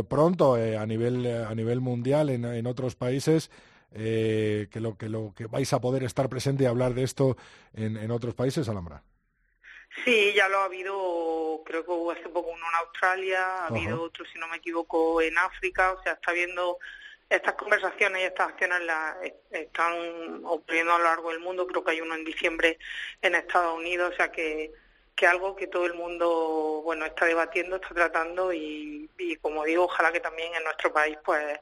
[0.10, 3.50] pronto eh, a nivel a nivel mundial en, en otros países?
[3.96, 7.38] Eh, que lo que lo que vais a poder estar presente y hablar de esto
[7.76, 9.04] en, en otros países, Alhambra.
[10.04, 13.76] Sí, ya lo ha habido, creo que hubo hace poco uno en Australia, ha Ajá.
[13.76, 16.80] habido otro, si no me equivoco, en África, o sea, está habiendo
[17.30, 19.16] estas conversaciones y estas acciones las
[19.52, 22.78] están ocurriendo a lo largo del mundo, creo que hay uno en diciembre
[23.22, 24.72] en Estados Unidos, o sea que
[25.16, 29.86] que algo que todo el mundo bueno está debatiendo, está tratando y, y como digo,
[29.86, 31.60] ojalá que también en nuestro país pues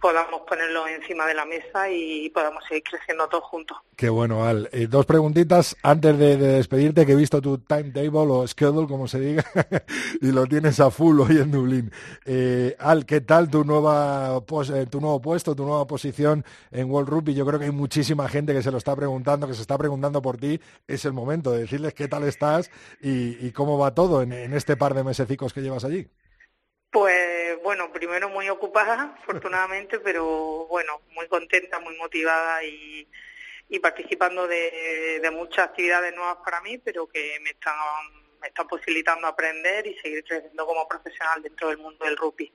[0.00, 3.78] podamos ponerlo encima de la mesa y podamos seguir creciendo todos juntos.
[3.98, 4.68] Qué bueno, Al.
[4.72, 9.08] Eh, dos preguntitas antes de, de despedirte, que he visto tu timetable o schedule, como
[9.08, 9.44] se diga,
[10.20, 11.90] y lo tienes a full hoy en Dublín.
[12.24, 16.88] Eh, Al, ¿qué tal tu nueva pos- eh, tu nuevo puesto, tu nueva posición en
[16.88, 17.34] World Rugby?
[17.34, 20.22] Yo creo que hay muchísima gente que se lo está preguntando, que se está preguntando
[20.22, 20.60] por ti.
[20.86, 24.54] Es el momento de decirles qué tal estás y, y cómo va todo en, en
[24.54, 26.08] este par de mesecicos que llevas allí.
[26.90, 33.08] Pues bueno, primero muy ocupada, afortunadamente, pero bueno, muy contenta, muy motivada y,
[33.68, 37.74] y participando de, muchas actividades nuevas para mí, pero que me están,
[38.40, 42.52] me están posibilitando aprender y seguir creciendo como profesional dentro del mundo del rugby.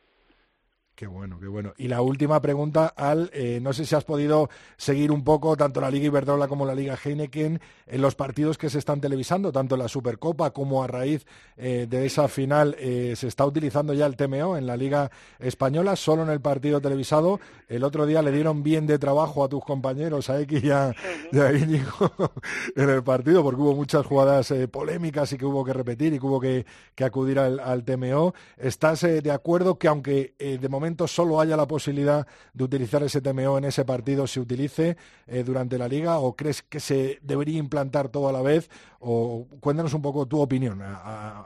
[0.96, 1.74] Qué bueno, qué bueno.
[1.76, 5.82] Y la última pregunta, Al, eh, no sé si has podido seguir un poco tanto
[5.82, 9.76] la Liga Iberdrola como la Liga Heineken en los partidos que se están televisando, tanto
[9.76, 11.26] la Supercopa como a raíz
[11.58, 12.76] eh, de esa final.
[12.78, 16.80] eh, se está utilizando ya el TMO en la Liga Española, solo en el partido
[16.80, 17.40] televisado.
[17.68, 20.94] El otro día le dieron bien de trabajo a tus compañeros, a X y a,
[21.32, 22.12] y Íñigo,
[22.76, 26.26] en el partido, porque hubo muchas jugadas polémicas y que hubo que repetir y que
[26.28, 28.36] hubo que, que acudir al, TMO.
[28.58, 33.58] ¿Estás de acuerdo que aunque de momento solo haya la posibilidad de utilizar ese TMO
[33.58, 38.10] en ese partido, se utilice eh, durante la liga o crees que se debería implantar
[38.10, 38.70] todo a la vez?
[39.00, 40.84] O cuéntanos un poco tu opinión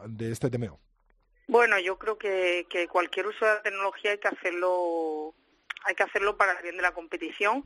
[0.08, 0.80] de este TMO.
[1.48, 5.34] Bueno, yo creo que, que cualquier uso de la tecnología hay que hacerlo,
[5.86, 7.64] hay que hacerlo para el bien de la competición,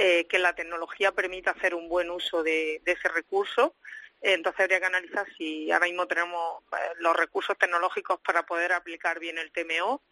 [0.00, 3.74] eh, que la tecnología permita hacer un buen uso de, ese recurso.
[4.20, 9.18] Entonces habría que analizar si ahora mismo tenemos eh, los recursos tecnológicos para poder aplicar
[9.18, 10.02] bien el TMO.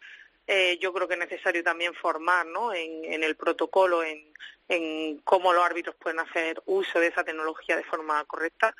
[0.47, 2.73] Eh, yo creo que es necesario también formar ¿no?
[2.73, 4.33] en, en el protocolo, en,
[4.69, 8.73] en cómo los árbitros pueden hacer uso de esa tecnología de forma correcta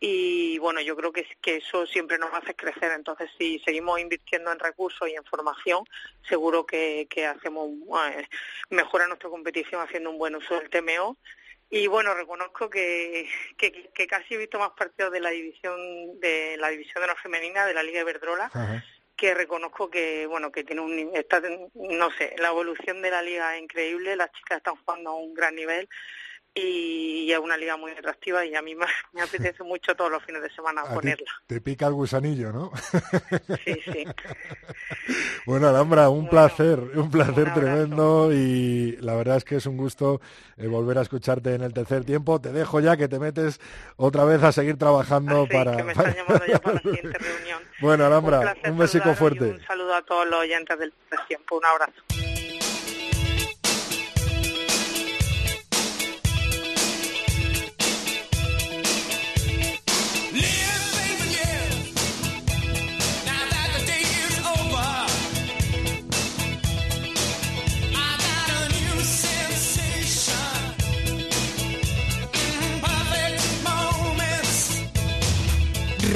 [0.00, 2.92] y bueno, yo creo que, es- que eso siempre nos hace crecer.
[2.92, 5.84] Entonces, si seguimos invirtiendo en recursos y en formación,
[6.28, 7.68] seguro que, que hacemos
[8.12, 8.28] eh,
[8.70, 11.16] mejora nuestra competición haciendo un buen uso del TMO.
[11.70, 16.56] Y bueno, reconozco que, que, que casi he visto más partidos de la división de
[16.58, 18.50] la división de la femenina de la Liga Iberdrola
[19.18, 21.42] que reconozco que bueno que tiene un está
[21.74, 25.34] no sé la evolución de la liga es increíble las chicas están jugando a un
[25.34, 25.88] gran nivel
[26.58, 30.22] y, es una liga muy atractiva y a mí me, me apetece mucho todos los
[30.24, 32.72] fines de semana A ponerla te pica el gusanillo, ¿no?
[33.64, 34.04] sí sí
[35.46, 39.66] Bueno, Alhambra, un Bueno, placer, un placer un tremendo y la verdad es que es
[39.66, 40.20] un gusto
[40.56, 42.40] eh, volver a escucharte en el tercer tiempo.
[42.40, 43.60] Te dejo ya que te metes
[43.96, 45.76] otra vez a seguir trabajando Así para...
[45.76, 49.44] que me están llamando ya para la siguiente reunión Bueno, Alhambra, placer un, besico fuerte.
[49.44, 52.17] un saludo a todos los oyentes del Tercer tiempo un abrazo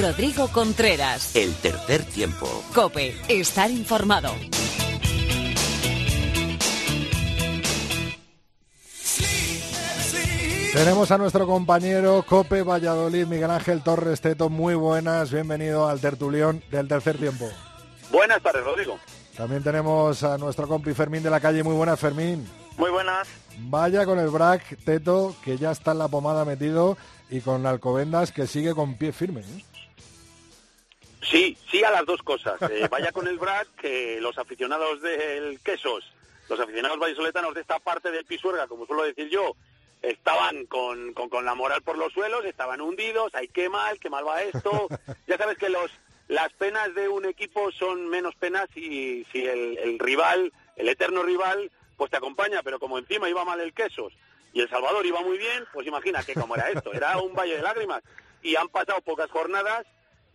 [0.03, 1.33] Rodrigo Contreras.
[1.33, 2.45] El tercer tiempo.
[2.75, 4.31] Cope, estar informado.
[10.73, 14.49] Tenemos a nuestro compañero Cope Valladolid, Miguel Ángel Torres Teto.
[14.49, 17.49] Muy buenas, bienvenido al tertulión del tercer tiempo.
[18.11, 18.99] Buenas tardes, Rodrigo.
[19.37, 21.63] También tenemos a nuestro compi Fermín de la calle.
[21.63, 22.45] Muy buenas, Fermín.
[22.75, 23.25] Muy buenas.
[23.57, 26.97] Vaya con el Brac, Teto, que ya está en la pomada metido,
[27.29, 29.39] y con la Alcobendas, que sigue con pie firme.
[29.39, 29.72] ¿eh?
[31.29, 32.61] Sí, sí a las dos cosas.
[32.69, 36.13] Eh, vaya con el BRAC, que los aficionados del Quesos,
[36.49, 39.55] los aficionados vallisoletanos de esta parte del Pisuerga, como suelo decir yo,
[40.01, 44.09] estaban con, con, con la moral por los suelos, estaban hundidos, ay, qué mal, qué
[44.09, 44.87] mal va esto.
[45.27, 45.89] Ya sabes que los
[46.27, 51.21] las penas de un equipo son menos penas si, si el, el rival, el eterno
[51.21, 54.13] rival, pues te acompaña, pero como encima iba mal el Quesos,
[54.53, 57.63] y El Salvador iba muy bien, pues imagínate cómo era esto, era un valle de
[57.63, 58.03] lágrimas.
[58.43, 59.85] Y han pasado pocas jornadas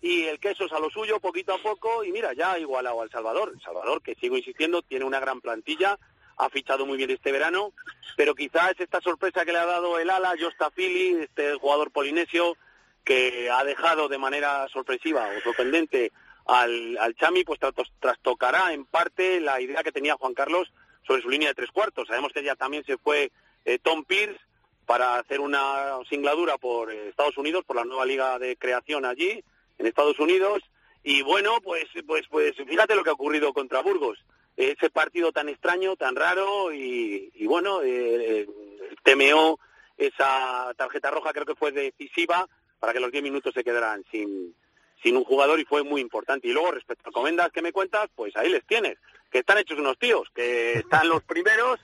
[0.01, 3.03] y el queso es a lo suyo poquito a poco y mira, ya ha igualado
[3.03, 3.53] al Salvador.
[3.55, 5.99] El Salvador, que sigo insistiendo, tiene una gran plantilla,
[6.37, 7.73] ha fichado muy bien este verano,
[8.17, 12.57] pero quizás esta sorpresa que le ha dado el ala, Jostafili, este jugador polinesio,
[13.05, 16.13] que ha dejado de manera sorpresiva o sorprendente
[16.47, 17.59] al, al Chami, pues
[17.99, 20.73] trastocará en parte la idea que tenía Juan Carlos
[21.07, 22.07] sobre su línea de tres cuartos.
[22.07, 23.33] Sabemos que ya también se fue
[23.65, 24.39] eh, Tom Pierce
[24.87, 29.43] para hacer una singladura por eh, Estados Unidos, por la nueva liga de creación allí,
[29.79, 30.63] en Estados Unidos.
[31.03, 34.19] Y bueno, pues, pues, pues fíjate lo que ha ocurrido contra Burgos.
[34.57, 38.47] Ese partido tan extraño, tan raro y, bueno, eh,
[39.05, 39.59] temeó
[39.97, 42.49] esa tarjeta roja, creo que fue decisiva
[42.79, 44.55] para que los 10 minutos se quedaran sin,
[45.03, 46.49] sin un jugador y fue muy importante.
[46.49, 48.99] Y luego, respecto a Comendas que me cuentas, pues ahí les tienes,
[49.31, 51.81] que están hechos unos tíos, que están los primeros,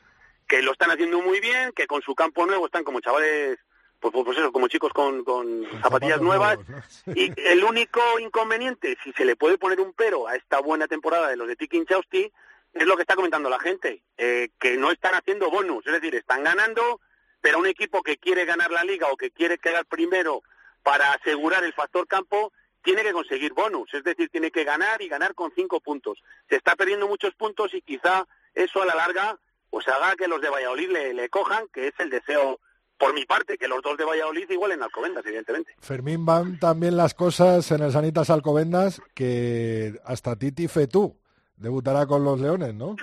[0.47, 3.59] que lo están haciendo muy bien, que con su campo nuevo están como chavales,
[4.05, 6.59] pues, pues, pues eso, como chicos con, con zapatillas nuevas.
[7.07, 11.29] Y el único inconveniente, si se le puede poner un pero a esta buena temporada
[11.29, 12.31] de los de Tiki Chausti,
[12.75, 16.15] es lo que está comentando la gente, eh, que no están haciendo bonus, es decir,
[16.17, 17.01] están ganando,
[17.41, 20.43] pero un equipo que quiere ganar la liga o que quiere quedar primero
[20.83, 22.53] para asegurar el factor campo,
[22.83, 26.23] tiene que conseguir bonus, es decir, tiene que ganar y ganar con cinco puntos.
[26.51, 29.39] Se está perdiendo muchos puntos y quizá eso a la larga
[29.71, 32.61] pues haga que los de Valladolid le, cojan, que es el deseo
[32.99, 35.75] por mi parte, que los dos de Valladolid igualen Alcobendas, evidentemente.
[35.81, 41.17] Fermín, van también las cosas en el Sanitas Alcobendas que hasta Titi Fetú
[41.57, 42.97] debutará con los Leones, ¿no?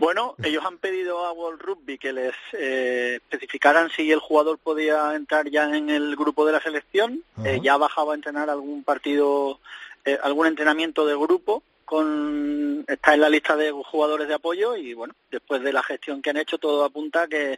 [0.00, 5.14] Bueno, ellos han pedido a World Rugby que les eh, especificaran si el jugador podía
[5.14, 7.22] entrar ya en el grupo de la selección.
[7.44, 9.60] Eh, ya bajaba a entrenar algún partido,
[10.06, 11.62] eh, algún entrenamiento de grupo.
[11.90, 16.22] Con, está en la lista de jugadores de apoyo y bueno, después de la gestión
[16.22, 17.54] que han hecho todo apunta que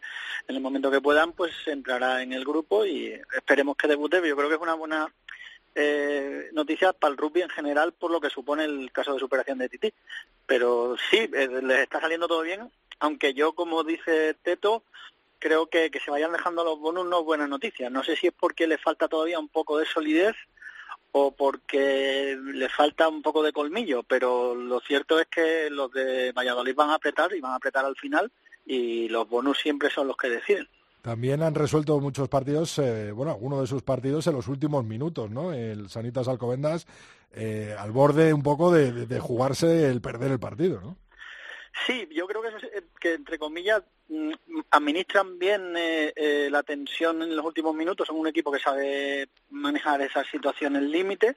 [0.49, 4.27] en el momento que puedan pues entrará en el grupo y esperemos que debute.
[4.27, 5.13] Yo creo que es una buena
[5.75, 9.59] eh, noticias para el rugby en general por lo que supone el caso de superación
[9.59, 9.93] de Titi.
[10.47, 14.83] Pero sí, eh, les está saliendo todo bien, aunque yo, como dice Teto,
[15.41, 17.91] creo que que se vayan dejando los bonos no es buena noticia.
[17.91, 20.37] No sé si es porque le falta todavía un poco de solidez
[21.13, 26.33] o porque le falta un poco de colmillo, pero lo cierto es que los de
[26.33, 28.33] Valladolid van a apretar y van a apretar al final
[28.65, 30.67] y los bonus siempre son los que deciden.
[31.03, 35.31] También han resuelto muchos partidos, eh, bueno, algunos de sus partidos en los últimos minutos,
[35.31, 35.53] ¿no?
[35.53, 36.87] El Sanitas Alcobendas
[37.33, 40.97] eh, al borde un poco de, jugarse el perder el partido, ¿no?
[41.87, 43.83] Sí, yo creo que, eh, que entre comillas
[44.71, 45.75] administran bien
[46.51, 48.07] la tensión en los últimos minutos.
[48.07, 51.37] Son un equipo que sabe manejar esas situaciones límite.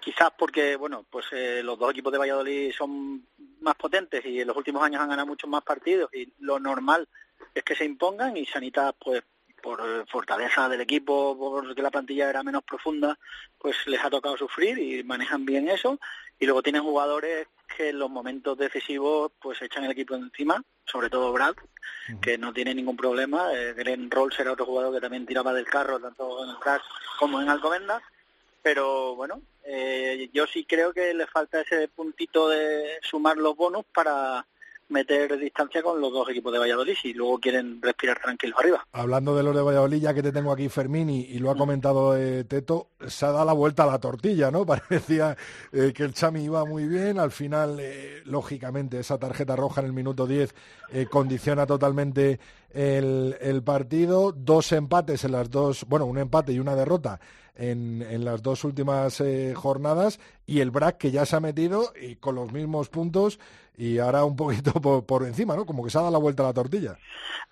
[0.00, 1.26] quizás porque, bueno, pues
[1.62, 3.26] los dos equipos de Valladolid son
[3.60, 7.06] más potentes y en los últimos años han ganado muchos más partidos y lo normal
[7.54, 9.22] es que se impongan y Sanitas, pues
[9.60, 13.18] por fortaleza del equipo, porque la plantilla era menos profunda,
[13.58, 15.98] pues les ha tocado sufrir y manejan bien eso.
[16.38, 17.46] Y luego tienen jugadores
[17.76, 21.54] que en los momentos decisivos pues echan el equipo encima, sobre todo Brad,
[22.20, 23.52] que no tiene ningún problema.
[23.54, 26.82] Eh, Glenn Rolls era otro jugador que también tiraba del carro, tanto en el crash
[27.18, 28.02] como en Alcobendas.
[28.62, 33.84] Pero bueno, eh, yo sí creo que le falta ese puntito de sumar los bonos
[33.94, 34.44] para
[34.90, 38.86] meter distancia con los dos equipos de Valladolid y luego quieren respirar tranquilos arriba.
[38.92, 42.16] Hablando de los de Valladolid, ya que te tengo aquí Fermín y, lo ha comentado
[42.16, 44.66] eh, Teto, se ha dado la vuelta a la tortilla, ¿no?
[44.70, 45.36] Parecía
[45.72, 49.86] eh, que el Chami iba muy bien, al final, eh, lógicamente, esa tarjeta roja en
[49.86, 50.54] el minuto 10
[51.08, 52.40] condiciona totalmente
[52.74, 57.20] el, el, partido, dos empates en las dos, bueno, un empate y una derrota
[57.60, 59.22] en, las dos últimas
[59.54, 63.38] jornadas y el BRAC que ya se ha metido y con los mismos puntos
[63.80, 64.72] y ahora un poquito
[65.06, 65.64] por, encima, ¿no?
[65.64, 66.98] Como que se ha dado la vuelta a la tortilla.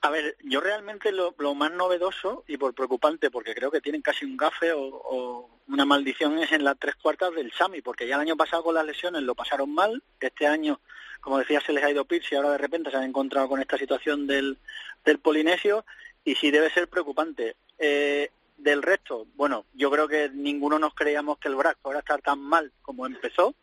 [0.02, 4.26] A ver, yo realmente lo, más novedoso y por preocupante, porque creo que tienen casi
[4.26, 8.22] un gafe o, una maldición, es en las tres cuartas del Sami, porque ya el
[8.22, 10.80] año pasado con las lesiones lo pasaron mal, este año,
[11.20, 13.60] como decía, se les ha ido Pierce y ahora de repente se han encontrado con
[13.60, 14.58] esta situación del,
[15.04, 15.84] del Polinesio
[16.24, 17.56] y sí debe ser preocupante.
[17.78, 22.00] Eh, del resto, bueno, yo creo que ninguno nos creíamos que el BRAC fuera a
[22.00, 23.54] estar tan mal como empezó,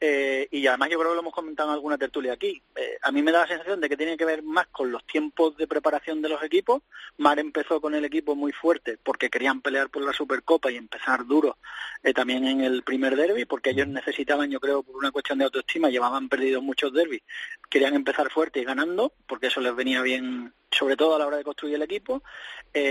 [0.00, 2.60] eh, y además yo creo que lo hemos comentado en alguna tertulia aquí.
[2.74, 5.04] Eh, a mí me da la sensación de que tiene que ver más con los
[5.06, 6.82] tiempos de preparación de los equipos.
[7.18, 11.26] Mar empezó con el equipo muy fuerte porque querían pelear por la Supercopa y empezar
[11.26, 11.58] duro
[12.02, 15.44] eh, también en el primer derby, porque ellos necesitaban, yo creo, por una cuestión de
[15.44, 17.22] autoestima, llevaban perdidos muchos derbis.
[17.70, 21.36] Querían empezar fuerte y ganando, porque eso les venía bien sobre todo a la hora
[21.36, 22.22] de construir el equipo.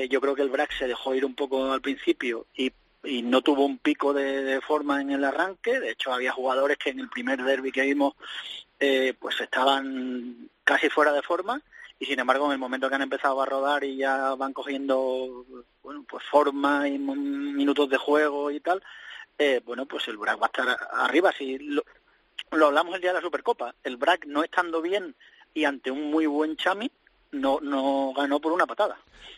[0.10, 2.72] yo creo que el BRAC se dejó ir un poco al principio y
[3.04, 5.80] y no tuvo un pico de, forma en el arranque.
[5.80, 8.14] De hecho, había jugadores que en el primer derby que vimos
[8.80, 11.62] eh, pues estaban casi fuera de forma
[12.00, 15.46] y sin embargo en el momento que han empezado a rodar y ya van cogiendo
[15.82, 18.84] bueno pues forma y minutos de juego y tal
[19.38, 21.84] eh, bueno pues el BRAC va a estar arriba si lo,
[22.52, 25.16] lo hablamos el día de la Supercopa el BRAC no estando bien
[25.54, 26.92] y ante un muy buen Chami
[27.34, 28.98] no, no ganó por una patada.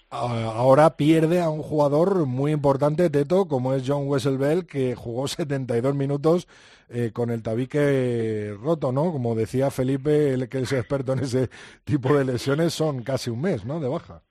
[0.10, 5.96] Ahora pierde a un jugador muy importante, Teto, como es John Wesselbell, que jugó 72
[5.96, 6.48] minutos
[6.90, 9.12] eh, con el tabique roto, ¿no?
[9.12, 11.50] Como decía Felipe, el que es experto en ese
[11.84, 13.80] tipo de lesiones, son casi un mes, ¿no?
[13.80, 14.22] De baja.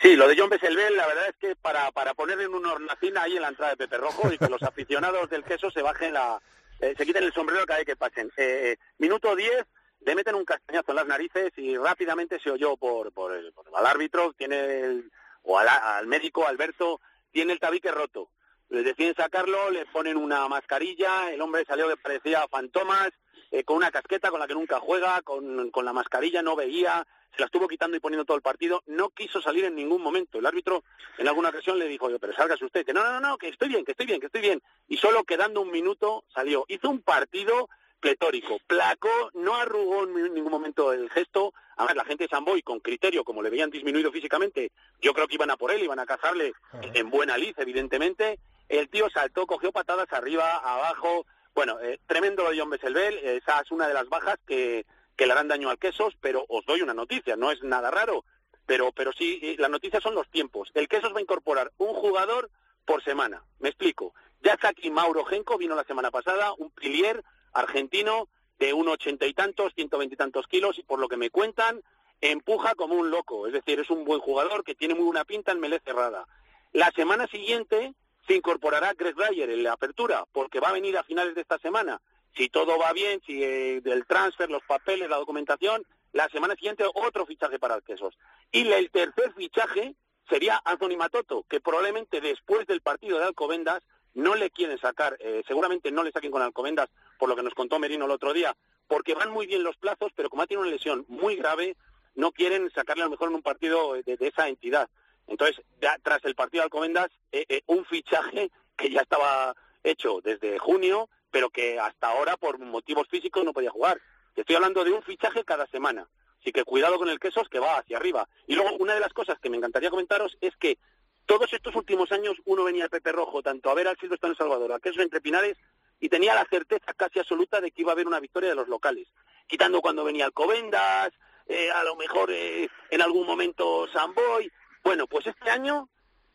[0.00, 3.22] Sí, lo de John Wesselbell, la verdad es que para, para poner en una hornacina
[3.22, 6.14] ahí en la entrada de Pepe Rojo y que los aficionados del queso se bajen
[6.14, 6.40] la...
[6.80, 8.30] Eh, se quiten el sombrero cada vez que pasen.
[8.36, 9.64] Eh, minuto 10,
[10.00, 13.86] le meten un castañazo en las narices y rápidamente se oyó por, por, el, al
[13.86, 15.10] árbitro, tiene el,
[15.42, 18.30] o al, médico Alberto, tiene el tabique roto.
[18.68, 23.10] Le deciden sacarlo, le ponen una mascarilla, el hombre salió que parecía fantomas,
[23.50, 27.06] eh, con una casqueta con la que nunca juega, con, con la mascarilla no veía,
[27.34, 30.38] se la estuvo quitando y poniendo todo el partido, no quiso salir en ningún momento.
[30.38, 30.84] El árbitro
[31.16, 33.92] en alguna ocasión le dijo, pero sálgase usted, no, no, no, que estoy bien, que
[33.92, 34.62] estoy bien, que estoy bien.
[34.86, 36.64] Y solo quedando un minuto salió.
[36.68, 37.68] Hizo un partido
[38.00, 38.58] pletórico.
[38.66, 41.52] Placó, no arrugó en ningún momento el gesto.
[41.76, 45.28] Además, la gente de San Boy, con criterio, como le veían disminuido físicamente, yo creo
[45.28, 46.52] que iban a por él, iban a cazarle
[46.94, 48.38] en buena lid, evidentemente.
[48.68, 51.26] El tío saltó, cogió patadas arriba, abajo.
[51.54, 53.18] Bueno, eh, tremendo lo de John Besselbel.
[53.18, 54.86] Esa es una de las bajas que,
[55.16, 58.24] que le harán daño al Quesos, pero os doy una noticia, no es nada raro.
[58.66, 60.70] Pero, pero sí, eh, la noticia son los tiempos.
[60.74, 62.50] El Quesos va a incorporar un jugador
[62.84, 63.42] por semana.
[63.58, 64.14] Me explico.
[64.42, 68.28] Ya está aquí Mauro Genco, vino la semana pasada, un pilier, argentino
[68.58, 71.30] de un ochenta y tantos, ciento veinte y tantos kilos, y por lo que me
[71.30, 71.80] cuentan,
[72.20, 73.46] empuja como un loco.
[73.46, 76.26] Es decir, es un buen jugador que tiene muy buena pinta en melé cerrada.
[76.72, 77.94] La semana siguiente
[78.26, 81.58] se incorporará Greg Ryer en la apertura, porque va a venir a finales de esta
[81.58, 82.00] semana.
[82.36, 86.84] Si todo va bien, si eh, del transfer, los papeles, la documentación, la semana siguiente
[86.94, 88.18] otro fichaje para el Quesos.
[88.52, 89.94] Y el tercer fichaje
[90.28, 93.82] sería Anthony Matoto, que probablemente después del partido de Alcobendas
[94.14, 97.54] no le quieren sacar, eh, seguramente no le saquen con Alcobendas, por lo que nos
[97.54, 98.56] contó Merino el otro día,
[98.86, 101.76] porque van muy bien los plazos, pero como ha tenido una lesión muy grave,
[102.14, 104.88] no quieren sacarle a lo mejor en un partido de, esa entidad.
[105.26, 105.62] Entonces,
[106.02, 109.54] tras el partido de Alcobendas, eh, eh, un fichaje que ya estaba
[109.84, 114.00] hecho desde junio, pero que hasta ahora, por motivos físicos, no podía jugar.
[114.34, 116.08] Estoy hablando de un fichaje cada semana.
[116.40, 118.28] Así que cuidado con el quesos que va hacia arriba.
[118.46, 120.78] Y luego, una de las cosas que me encantaría comentaros es que
[121.26, 124.36] todos estos últimos años uno venía al Pepe Rojo, tanto a ver al Silvestre en
[124.36, 125.58] Salvador, a Quesos entre Pinares,
[126.00, 128.68] y tenía la certeza casi absoluta de que iba a haber una victoria de los
[128.68, 129.08] locales.
[129.46, 131.12] Quitando cuando venía Alcobendas,
[131.46, 134.50] eh, a lo mejor eh, en algún momento Samboy.
[134.84, 135.88] Bueno, pues este año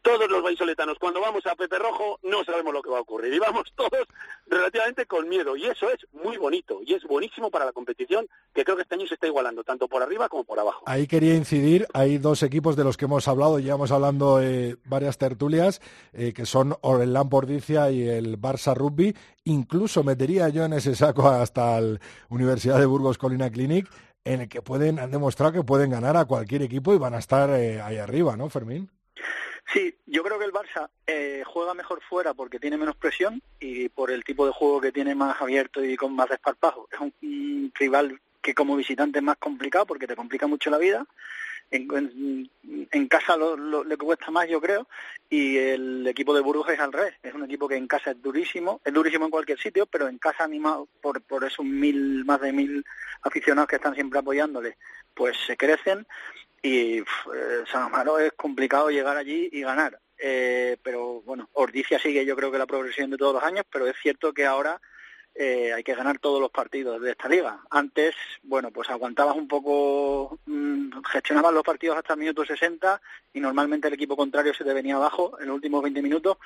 [0.04, 3.34] todos los vallisoletanos, cuando vamos a Pepe Rojo, no sabemos lo que va a ocurrir.
[3.34, 4.08] Y vamos todos
[4.46, 5.56] relativamente con miedo.
[5.56, 6.82] Y eso es muy bonito.
[6.86, 9.88] Y es buenísimo para la competición, que creo que este año se está igualando, tanto
[9.88, 10.84] por arriba como por abajo.
[10.86, 15.18] Ahí quería incidir, hay dos equipos de los que hemos hablado, llevamos hablando eh, varias
[15.18, 15.82] tertulias,
[16.12, 19.16] eh, que son Orelán Pordicia y el Barça Rugby.
[19.46, 22.00] Incluso metería yo en ese saco hasta la
[22.30, 23.90] Universidad de Burgos Colina Clinic,
[24.26, 27.20] en el que pueden, han demostrado que pueden ganar a cualquier equipo y van a
[27.20, 28.90] estar eh, ahí arriba, ¿no, Fermín?
[29.72, 33.90] Sí, yo creo que el Barça eh, juega mejor fuera porque tiene menos presión y
[33.90, 36.88] por el tipo de juego que tiene más abierto y con más desparpajo.
[36.92, 41.06] Es un, rival que como visitante es más complicado porque te complica mucho la vida.
[41.72, 44.88] En, casa lo, le cuesta más, yo creo,
[45.28, 47.16] y el equipo de Burgos es al revés.
[47.24, 50.20] Es un equipo que en casa es durísimo, es durísimo en cualquier sitio, pero en
[50.20, 52.86] casa animado por, por esos mil, más de mil
[53.24, 54.78] aficionados que están siempre apoyándole,
[55.16, 56.06] pues se crecen
[56.64, 57.04] y eh,
[57.70, 60.00] San Amaro es complicado llegar allí y ganar.
[60.18, 63.86] Eh, pero bueno, Ordicia sigue yo creo que la progresión de todos los años, pero
[63.86, 64.82] es cierto que ahora
[65.36, 67.60] eh, hay que ganar todos los partidos de esta liga.
[67.72, 68.14] Antes,
[68.44, 73.02] bueno, pues aguantabas un poco, mmm, gestionabas los partidos hasta el minuto 60
[73.34, 76.38] y normalmente el equipo contrario se te venía abajo en los últimos 20 minutos.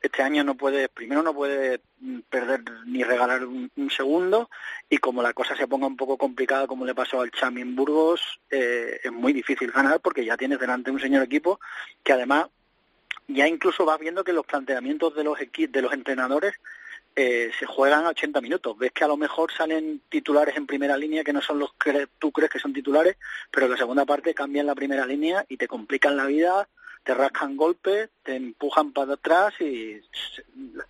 [0.00, 4.48] Este año no puedes, primero no puedes mm, perder ni regalar un, segundo
[4.88, 8.40] y como la cosa se ponga un poco complicada como le pasó al Chami Burgos,
[8.50, 11.58] eh, es muy difícil ganar porque ya tienes delante un señor equipo
[12.04, 12.46] que además
[13.28, 16.54] ya incluso vas viendo que los planteamientos de los de los entrenadores
[17.18, 18.76] eh, se juegan a 80 minutos.
[18.76, 22.08] Ves que a lo mejor salen titulares en primera línea que no son los que
[22.18, 23.16] tú crees que son titulares,
[23.50, 26.68] pero en la segunda parte cambian la primera línea y te complican la vida,
[27.06, 30.00] te rascan golpes, te empujan para atrás y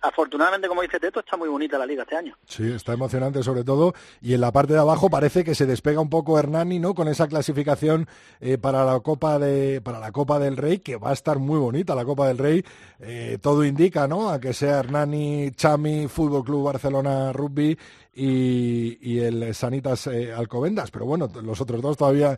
[0.01, 2.35] afortunadamente, como dice Teto, está muy bonita la liga este año.
[2.47, 3.93] Sí, está emocionante sobre todo.
[4.19, 6.95] Y en la parte de abajo parece que se despega un poco Hernani, ¿no?
[6.95, 8.07] Con esa clasificación
[8.39, 11.59] eh, para la Copa de para la Copa del Rey, que va a estar muy
[11.59, 12.65] bonita la Copa del Rey.
[12.99, 14.31] Eh, todo indica, ¿no?
[14.31, 17.77] A que sea Hernani, Chami, Fútbol Club Barcelona Rugby
[18.17, 20.91] y, el Sanitas eh, Alcobendas.
[20.91, 22.37] Pero bueno, los otros dos todavía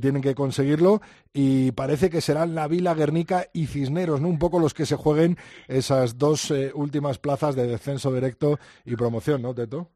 [0.00, 1.00] tienen que conseguirlo.
[1.32, 4.28] Y parece que serán la Vila, Guernica y Cisneros, ¿no?
[4.28, 5.36] Un poco los que se jueguen
[5.68, 9.88] esas dos últimas plazas de descenso directo y promoción, ¿no, Teto?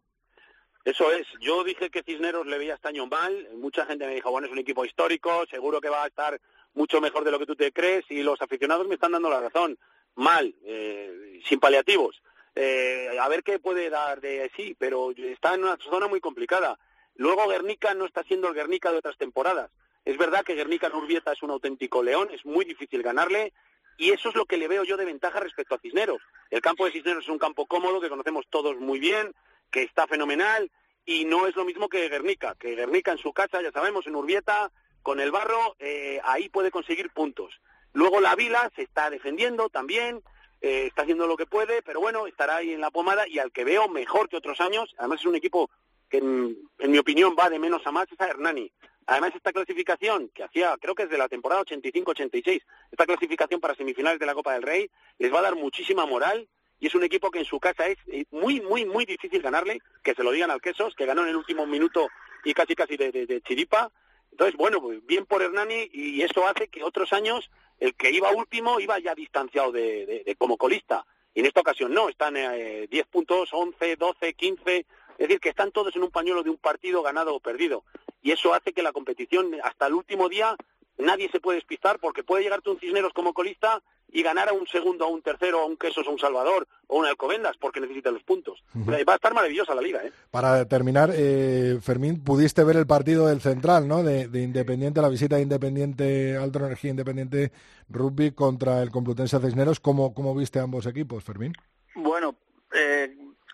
[0.84, 1.26] Eso es.
[1.40, 3.48] Yo dije que Cisneros le veía este año mal.
[3.56, 6.38] Mucha gente me dijo, bueno, es un equipo histórico, seguro que va a estar
[6.74, 8.04] mucho mejor de lo que tú te crees.
[8.10, 9.78] Y los aficionados me están dando la razón.
[10.14, 12.20] Mal, eh, sin paliativos.
[12.54, 16.78] Eh, a ver qué puede dar de sí, pero está en una zona muy complicada.
[17.16, 19.70] Luego Guernica no está siendo el Guernica de otras temporadas.
[20.04, 23.52] Es verdad que Guernica Nurbieta es un auténtico león, es muy difícil ganarle
[23.96, 26.20] y eso es lo que le veo yo de ventaja respecto a Cisneros.
[26.50, 29.34] El campo de Cisneros es un campo cómodo que conocemos todos muy bien,
[29.70, 30.70] que está fenomenal
[31.06, 34.16] y no es lo mismo que Guernica, que Guernica en su casa, ya sabemos, en
[34.16, 34.70] Urbieta,
[35.02, 37.60] con el barro, eh, ahí puede conseguir puntos.
[37.92, 40.22] Luego la Vila se está defendiendo también,
[40.64, 43.52] eh, está haciendo lo que puede, pero bueno, estará ahí en la pomada y al
[43.52, 45.68] que veo mejor que otros años, además es un equipo
[46.08, 48.72] que en, mi opinión va de menos a más, es Hernani.
[49.04, 53.74] Además, esta clasificación que hacía, creo que es de la temporada 85-86, esta clasificación para
[53.74, 56.48] semifinales de la Copa del Rey, les va a dar muchísima moral
[56.80, 59.82] y es un equipo que en su casa es eh, muy, muy, muy difícil ganarle,
[60.02, 62.08] que se lo digan al Quesos, que ganó en el último minuto
[62.42, 63.92] y casi, casi de, chiripa.
[64.30, 67.50] Entonces, bueno, pues bien por Hernani y eso hace que otros años
[67.80, 71.04] el que iba último iba ya distanciado de, como colista.
[71.34, 74.86] Y en esta ocasión no, están eh, 10 puntos, 11, 12, 15, es
[75.18, 77.84] decir, que están todos en un pañuelo de un partido ganado o perdido.
[78.22, 80.56] Y eso hace que la competición hasta el último día
[80.98, 83.82] nadie se puede despistar porque puede llegarte un Cisneros como colista
[84.14, 86.98] y ganar a un segundo, a un tercero, a un Quesos, a un Salvador o
[86.98, 88.62] un Alcobendas porque necesita los puntos.
[88.76, 90.00] Va a estar maravillosa la liga.
[90.04, 90.12] ¿eh?
[90.30, 94.04] Para terminar, eh, Fermín, pudiste ver el partido del Central, ¿no?
[94.04, 97.50] De, Independiente, la visita de Independiente, Alto Energía Independiente
[97.88, 99.80] Rugby contra el Complutense Cisneros.
[99.80, 101.52] ¿Cómo, ¿Cómo viste ambos equipos, Fermín?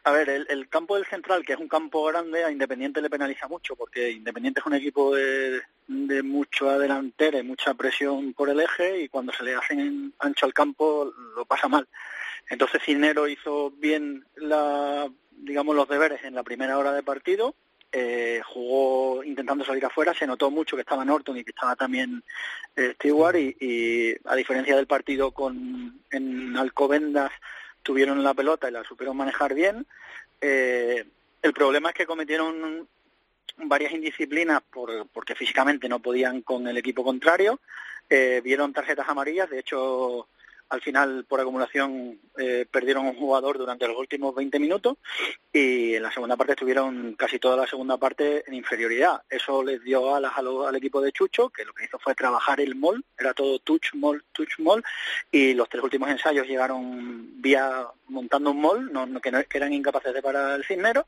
[0.03, 3.49] A ver, el, campo del central, que es un campo grande, a Independiente le penaliza
[3.49, 8.61] mucho, porque Independiente es un equipo de, de mucha delantera y mucha presión por el
[8.61, 11.87] eje, y cuando se le hacen ancho al campo lo pasa mal.
[12.49, 17.55] Entonces Cisnero hizo bien la, digamos los deberes en la primera hora de partido,
[17.93, 22.23] eh, jugó intentando salir afuera, se notó mucho que estaba Norton y que estaba también
[22.75, 27.33] eh, Stewart, y, y, a diferencia del partido con en Alcobendas,
[27.83, 29.87] tuvieron la pelota y la supieron manejar bien.
[30.41, 31.05] Eh,
[31.43, 32.89] el problema es que cometieron
[33.57, 37.61] varias indisciplinas por, porque físicamente no podían con el equipo contrario.
[38.09, 40.29] Eh, vieron tarjetas amarillas, de hecho
[40.71, 44.99] al final, por acumulación, eh, perdieron un jugador durante los últimos 20 minutos
[45.53, 49.23] y en la segunda parte estuvieron casi toda la segunda parte en inferioridad.
[49.29, 52.77] Eso les dio alas al, equipo de Chucho, que lo que hizo fue trabajar el
[52.77, 54.83] mol, era todo touch, mol, touch, mol,
[55.31, 60.23] y los tres últimos ensayos llegaron vía montando un mol, no, que, eran incapaces de
[60.23, 61.07] parar el cisnero,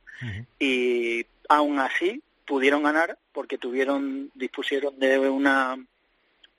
[0.58, 5.78] y aún así pudieron ganar porque tuvieron dispusieron de una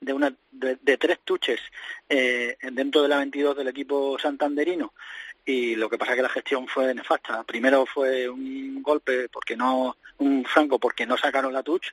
[0.04, 1.60] de, una, de, tres tuches
[2.08, 4.92] eh, dentro de la 22 del equipo santanderino
[5.44, 7.44] y lo que pasa es que la gestión fue nefasta.
[7.44, 11.88] Primero fue un golpe porque no, un franco porque no sacaron la touch,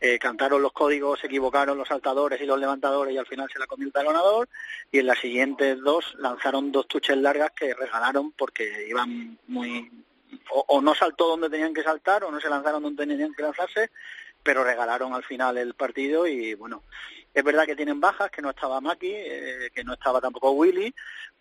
[0.00, 3.58] eh, cantaron los códigos, se equivocaron los saltadores y los levantadores y al final se
[3.58, 4.48] la comió el talonador
[4.90, 9.90] y en las siguientes dos lanzaron dos tuches largas que regalaron porque iban muy
[10.50, 13.90] o no saltó donde tenían que saltar o no se lanzaron donde tenían que lanzarse
[14.42, 16.82] pero regalaron al final el partido y bueno,
[17.34, 20.94] es verdad que tienen bajas, que no estaba Maki, eh, que no estaba tampoco Willy,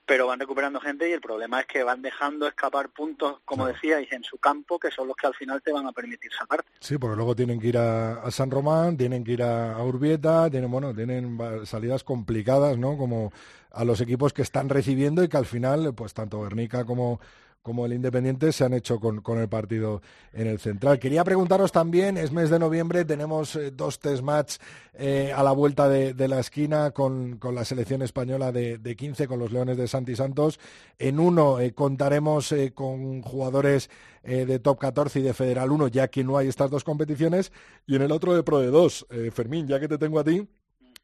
[0.07, 4.09] pero van recuperando gente y el problema es que van dejando escapar puntos, como decíais,
[4.13, 6.69] en su campo, que son los que al final te van a permitir salvarte.
[6.79, 10.71] Sí, porque luego tienen que ir a, San Román, tienen que ir a, Urbieta, tienen,
[10.71, 12.97] bueno, tienen salidas complicadas, ¿no?
[12.97, 13.33] Como
[13.71, 17.19] a los equipos que están recibiendo y que al final, pues tanto Guernica como
[17.61, 20.01] como el Independiente se han hecho con, el partido
[20.33, 20.99] en el central.
[20.99, 24.55] Quería preguntaros también, es mes de noviembre, tenemos eh, dos test match
[24.93, 29.51] eh, a la vuelta de, la esquina con, la selección española de, 15, con los
[29.51, 30.59] Leones de Santi Santos.
[30.97, 33.89] En uno eh, contaremos con jugadores
[34.23, 37.53] de Top 14 y de Federal 1, ya que no hay estas dos competiciones,
[37.85, 39.07] y en el otro de Pro de 2.
[39.31, 40.45] Fermín, ya que te tengo a ti,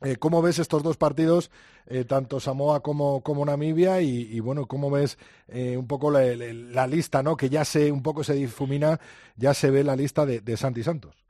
[0.03, 1.49] eh, ¿Cómo ves estos dos partidos,
[1.87, 4.01] eh, tanto Samoa como, Namibia?
[4.01, 7.37] Y, bueno, ¿cómo ves eh, un poco la, lista, ¿no?
[7.37, 8.99] Que ya se un poco se difumina,
[9.37, 11.22] ya se ve la lista de, Santi Santos.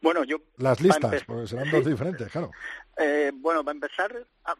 [0.00, 0.38] Bueno, yo...
[0.58, 2.50] Las listas, porque serán dos diferentes, claro.
[2.98, 4.54] Eh, bueno, para empezar, ah,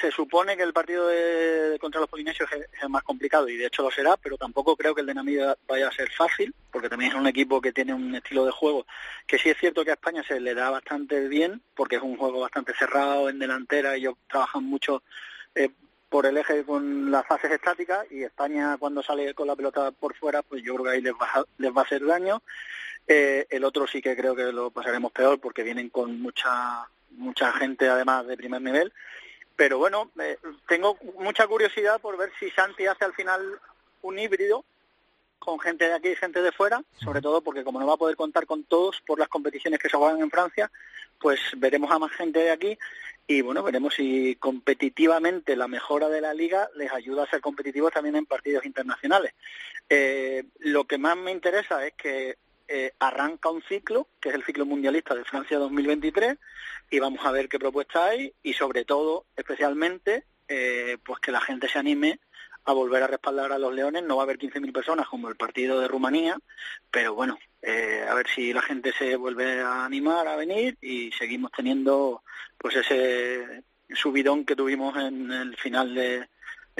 [0.00, 3.56] se supone que el partido de, contra los polinesios es, es el más complicado y
[3.56, 6.54] de hecho lo será, pero tampoco creo que el de Namibia vaya a ser fácil,
[6.70, 8.86] porque también es un equipo que tiene un estilo de juego
[9.26, 12.16] que sí es cierto que a España se le da bastante bien, porque es un
[12.16, 15.02] juego bastante cerrado en delantera, ellos trabajan mucho
[15.54, 15.70] eh,
[16.08, 20.14] por el eje con las fases estáticas y España cuando sale con la pelota por
[20.16, 22.42] fuera, pues yo creo que ahí les va, les va a hacer daño.
[23.06, 27.52] Eh, el otro sí que creo que lo pasaremos peor porque vienen con mucha mucha
[27.52, 28.92] gente además de primer nivel.
[29.56, 30.38] Pero bueno, eh,
[30.68, 33.60] tengo mucha curiosidad por ver si Santi hace al final
[34.02, 34.64] un híbrido
[35.38, 37.98] con gente de aquí y gente de fuera, sobre todo porque como no va a
[37.98, 40.70] poder contar con todos por las competiciones que se juegan en Francia,
[41.18, 42.78] pues veremos a más gente de aquí
[43.26, 47.92] y bueno, veremos si competitivamente la mejora de la liga les ayuda a ser competitivos
[47.92, 49.32] también en partidos internacionales.
[49.88, 52.36] Eh, lo que más me interesa es que
[52.72, 56.38] eh, arranca un ciclo, que es el ciclo mundialista de Francia 2023,
[56.88, 61.40] y vamos a ver qué propuesta hay y sobre todo, especialmente, eh, pues que la
[61.40, 62.20] gente se anime
[62.64, 64.04] a volver a respaldar a los Leones.
[64.04, 66.38] No va a haber 15.000 personas como el partido de Rumanía,
[66.92, 71.10] pero bueno, eh, a ver si la gente se vuelve a animar a venir y
[71.10, 72.22] seguimos teniendo
[72.56, 76.28] pues ese subidón que tuvimos en el final de,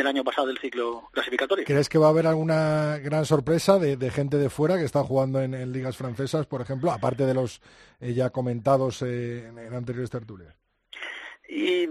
[0.01, 1.65] del año pasado del ciclo clasificatorio.
[1.67, 5.05] ¿Crees que va a haber alguna gran sorpresa de, de gente de fuera que está
[5.05, 7.61] jugando en, en ligas francesas, por ejemplo, aparte de los
[8.01, 10.55] eh, ya comentados eh, en, en anteriores tertulias?
[11.47, 11.91] Y eh,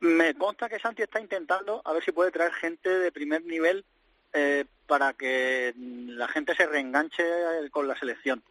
[0.00, 3.84] me consta que Santi está intentando a ver si puede traer gente de primer nivel
[4.32, 7.22] eh, para que la gente se reenganche
[7.70, 8.42] con la selección.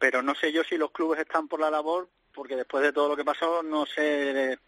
[0.00, 3.08] Pero no sé yo si los clubes están por la labor, porque después de todo
[3.08, 4.58] lo que pasó, no sé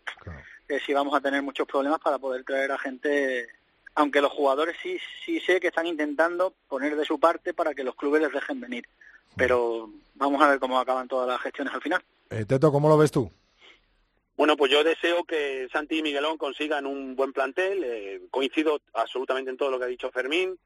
[0.69, 3.49] eh, si vamos a tener muchos problemas para poder traer a gente.
[3.95, 7.83] Aunque los jugadores sí, sí sé que están intentando poner de su parte para que
[7.83, 8.87] los clubes les dejen venir.
[9.37, 12.03] Pero vamos a ver cómo acaban todas las gestiones al final.
[12.31, 13.31] Eh, Teto, ¿cómo lo ves tú?
[14.37, 17.83] Bueno, pues yo deseo que Santi y Miguelón consigan un buen plantel.
[17.83, 20.57] eh, coincido absolutamente en todo lo que ha dicho Fermín.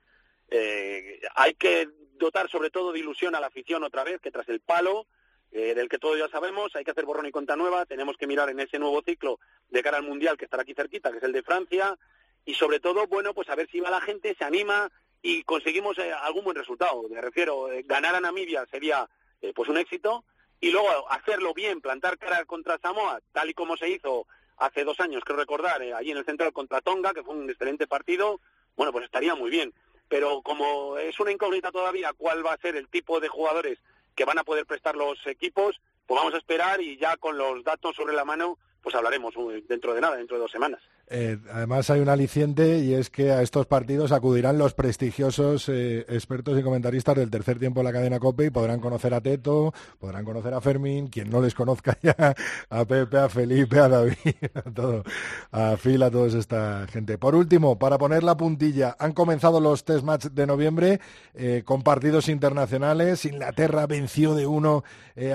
[0.50, 1.88] Eh, hay que
[2.18, 5.06] dotar sobre todo de ilusión a la afición otra vez, que tras el palo,
[5.54, 7.84] eh, del que todos ya sabemos, hay que hacer borrón y cuenta nueva.
[7.84, 9.38] Tenemos que mirar en ese nuevo ciclo
[9.68, 11.98] de cara al Mundial que estará aquí cerquita, que es el de Francia.
[12.46, 14.90] Y sobre todo, bueno, pues a ver si va la gente, se anima
[15.20, 17.02] y conseguimos eh, algún buen resultado.
[17.10, 19.08] Me refiero, eh, ganar a Namibia sería
[19.56, 20.24] pues un éxito
[20.60, 25.00] y luego hacerlo bien, plantar cara contra Samoa, tal y como se hizo hace dos
[25.00, 28.40] años, creo recordar, allí en el central contra Tonga, que fue un excelente partido,
[28.76, 29.74] bueno, pues estaría muy bien.
[30.08, 33.80] Pero como es una incógnita todavía cuál va a ser el tipo de jugadores
[34.14, 37.64] que van a poder prestar los equipos, pues vamos a esperar y ya con los
[37.64, 40.80] datos sobre la mano, pues hablaremos eh, dentro de nada, dentro de dos semanas.
[41.14, 46.06] Eh, además hay un aliciente y es que a estos partidos acudirán los prestigiosos eh,
[46.08, 49.74] expertos y comentaristas del tercer tiempo de la cadena COPE y podrán conocer a Teto,
[49.98, 52.34] podrán conocer a Fermín, quien no les conozca ya,
[52.70, 54.16] a Pepe, a Felipe, a David,
[54.54, 55.04] a todo,
[55.50, 57.18] a Phil, a toda esta gente.
[57.18, 60.98] Por último, para poner la puntilla, han comenzado los test match de noviembre
[61.34, 63.26] eh, con partidos internacionales.
[63.26, 64.82] Inglaterra venció de uno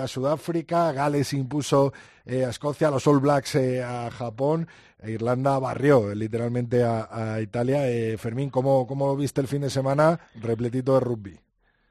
[0.01, 1.93] a Sudáfrica, Gales impuso
[2.25, 4.67] a Escocia, los All Blacks a Japón,
[5.03, 7.87] Irlanda barrió eh, literalmente a, a Italia.
[7.89, 11.39] Eh, Fermín, ¿cómo, ¿cómo viste el fin de semana repletito de rugby?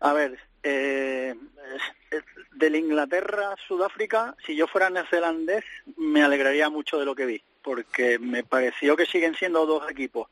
[0.01, 1.35] A ver, eh,
[1.77, 5.65] es- es- del Inglaterra-Sudáfrica, si yo fuera neozelandés,
[5.97, 10.29] me alegraría mucho de lo que vi, porque me pareció que siguen siendo dos equipos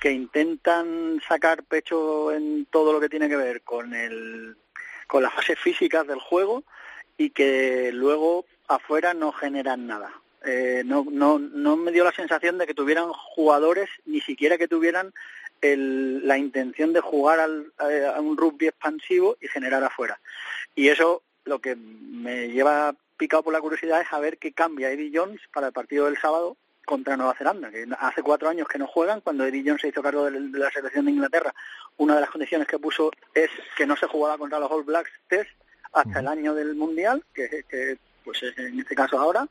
[0.00, 4.56] que intentan sacar pecho en todo lo que tiene que ver con el
[5.06, 6.64] con las fases físicas del juego
[7.16, 10.10] y que luego afuera no generan nada.
[10.46, 14.68] Eh, no, no, no me dio la sensación de que tuvieran jugadores, ni siquiera que
[14.68, 15.12] tuvieran
[15.60, 20.20] el- la intención de jugar al- a, a un rugby expansivo y generar afuera.
[20.74, 24.90] Y eso lo que me lleva picado por la curiosidad es a ver qué cambia
[24.90, 28.78] Eddie Jones para el partido del sábado contra Nueva Zelanda, que hace cuatro años que
[28.78, 31.52] no juegan, cuando Eddie Jones se hizo cargo de, la selección de Inglaterra,
[31.96, 35.10] una de las condiciones que puso es que no se jugaba contra los All Blacks
[35.28, 35.50] Test
[35.92, 39.48] hasta el año del Mundial, que, que pues es en este caso ahora,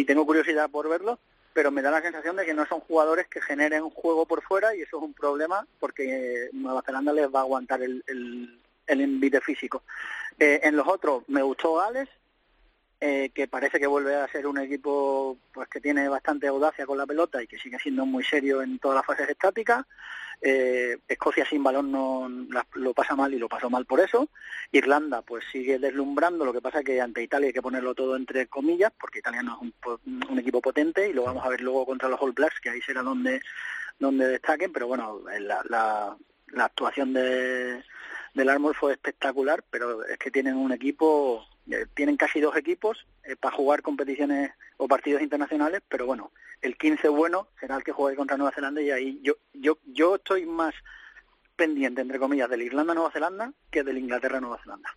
[0.00, 1.18] y tengo curiosidad por verlo,
[1.54, 4.76] pero me da la sensación de que no son jugadores que generen juego por fuera
[4.76, 9.00] y eso es un problema porque Nueva Zelanda les va a aguantar el, el, el
[9.00, 9.84] envite físico.
[10.38, 12.10] Eh, en los otros me gustó Gales,
[13.00, 16.96] eh, que parece que vuelve a ser un equipo pues que tiene bastante audacia con
[16.98, 19.84] la pelota y que sigue siendo muy serio en todas las fases estáticas.
[20.42, 24.28] Eh, Escocia sin balón no la- lo pasa mal y lo pasó mal por eso.
[24.70, 28.46] Irlanda pues sigue deslumbrando, lo que pasa que ante Italia hay que ponerlo todo entre
[28.46, 29.72] comillas, porque Italia no es
[30.06, 32.68] un, un equipo potente y lo vamos a ver luego contra los All Blacks, que
[32.70, 33.40] ahí será donde,
[33.98, 36.16] donde destaquen, pero bueno, la, la,
[36.48, 37.82] la actuación de,
[38.34, 43.06] del Armor fue espectacular, pero es que tienen un equipo eh, tienen casi dos equipos
[43.24, 47.92] eh, para jugar competiciones o partidos internacionales, pero bueno, el 15 bueno será el que
[47.92, 50.74] juegue contra Nueva Zelanda y ahí yo yo yo estoy más
[51.56, 54.90] pendiente entre comillas del Irlanda Nueva Zelanda que del Inglaterra Nueva Zelanda.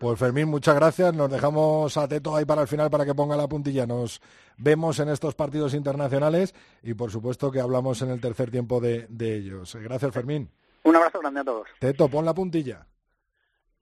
[0.00, 1.14] Pues Fermín, muchas gracias.
[1.14, 3.86] Nos dejamos a Teto ahí para el final para que ponga la puntilla.
[3.86, 4.20] Nos
[4.56, 9.06] vemos en estos partidos internacionales y por supuesto que hablamos en el tercer tiempo de,
[9.08, 9.76] de ellos.
[9.76, 10.50] Gracias Fermín.
[10.82, 11.68] Un abrazo grande a todos.
[11.78, 12.86] Teto, pon la puntilla.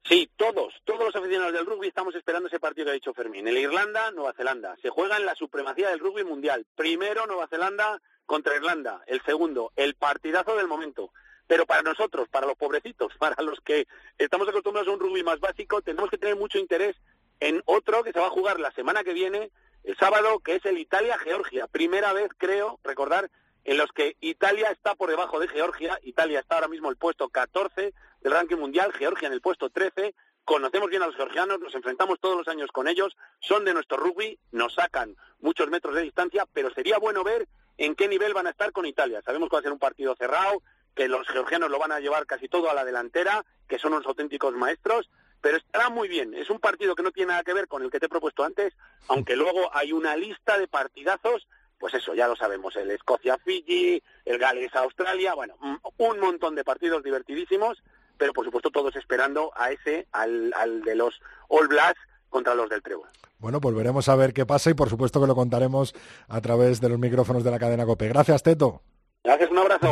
[0.09, 3.49] Sí, todos, todos los aficionados del rugby estamos esperando ese partido que ha dicho Fermín.
[3.49, 4.77] El Irlanda, Nueva Zelanda.
[4.81, 6.65] Se juega en la supremacía del rugby mundial.
[6.77, 9.03] Primero Nueva Zelanda contra Irlanda.
[9.09, 11.11] El segundo, el partidazo del momento.
[11.49, 15.41] Pero para nosotros, para los pobrecitos, para los que estamos acostumbrados a un rugby más
[15.41, 16.95] básico, tenemos que tener mucho interés
[17.41, 19.51] en otro que se va a jugar la semana que viene,
[19.83, 21.67] el sábado, que es el Italia-Georgia.
[21.67, 23.29] Primera vez, creo, recordar,
[23.67, 25.99] en los que Italia está por debajo de Georgia.
[26.03, 29.71] Italia está ahora mismo en el puesto 14 del ranking mundial, Georgia en el puesto
[29.71, 30.15] 13.
[30.45, 33.97] Conocemos bien a los georgianos, nos enfrentamos todos los años con ellos, son de nuestro
[33.97, 38.47] rugby, nos sacan muchos metros de distancia, pero sería bueno ver en qué nivel van
[38.47, 39.21] a estar con Italia.
[39.25, 40.63] Sabemos que va a ser un partido cerrado,
[40.95, 44.07] que los georgianos lo van a llevar casi todo a la delantera, que son unos
[44.07, 45.11] auténticos maestros,
[45.41, 46.35] pero estará muy bien.
[46.35, 48.45] Es un partido que no tiene nada que ver con el que te he propuesto
[48.45, 48.73] antes,
[49.09, 51.49] aunque luego hay una lista de partidazos
[51.79, 55.55] pues eso, ya lo sabemos, el Escocia-Fiji, el Gales-Australia, bueno,
[55.99, 57.83] un montón de partidos divertidísimos,
[58.17, 62.69] pero por supuesto todos esperando a ese, al, al de los All Blacks contra los
[62.69, 63.09] del Trébol.
[63.39, 65.95] Bueno, pues veremos a ver qué pasa y por supuesto que lo contaremos
[66.29, 68.09] a través de los micrófonos de la cadena COPE.
[68.09, 68.83] Gracias, Teto.
[69.23, 69.91] Gracias, un abrazo.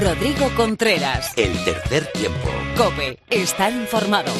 [0.00, 1.34] Rodrigo Contreras.
[1.36, 2.48] El tercer tiempo.
[2.74, 4.32] Cope, estar informado.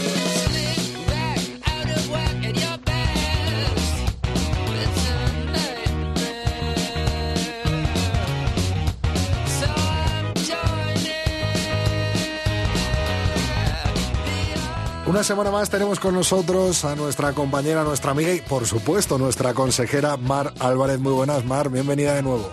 [15.07, 19.53] Una semana más tenemos con nosotros a nuestra compañera, nuestra amiga y por supuesto nuestra
[19.53, 21.01] consejera Mar Álvarez.
[21.01, 22.49] Muy buenas, Mar, bienvenida de nuevo.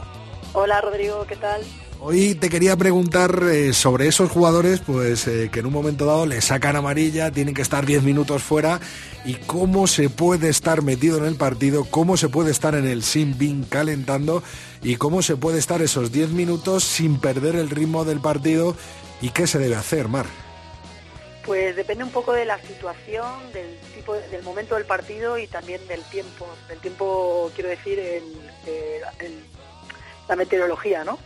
[0.51, 1.61] Hola Rodrigo, ¿qué tal?
[1.99, 6.27] Hoy te quería preguntar eh, sobre esos jugadores pues eh, que en un momento dado
[6.27, 8.79] le sacan amarilla, tienen que estar 10 minutos fuera
[9.25, 13.01] y cómo se puede estar metido en el partido, cómo se puede estar en el
[13.01, 14.43] sin bin calentando
[14.83, 18.75] y cómo se puede estar esos 10 minutos sin perder el ritmo del partido
[19.19, 20.27] y qué se debe hacer, Mar.
[21.47, 25.85] Pues depende un poco de la situación, del tipo, del momento del partido y también
[25.87, 26.45] del tiempo.
[26.67, 28.23] Del tiempo, quiero decir, en,
[28.67, 29.31] eh, en
[30.27, 31.17] la meteorología, ¿no?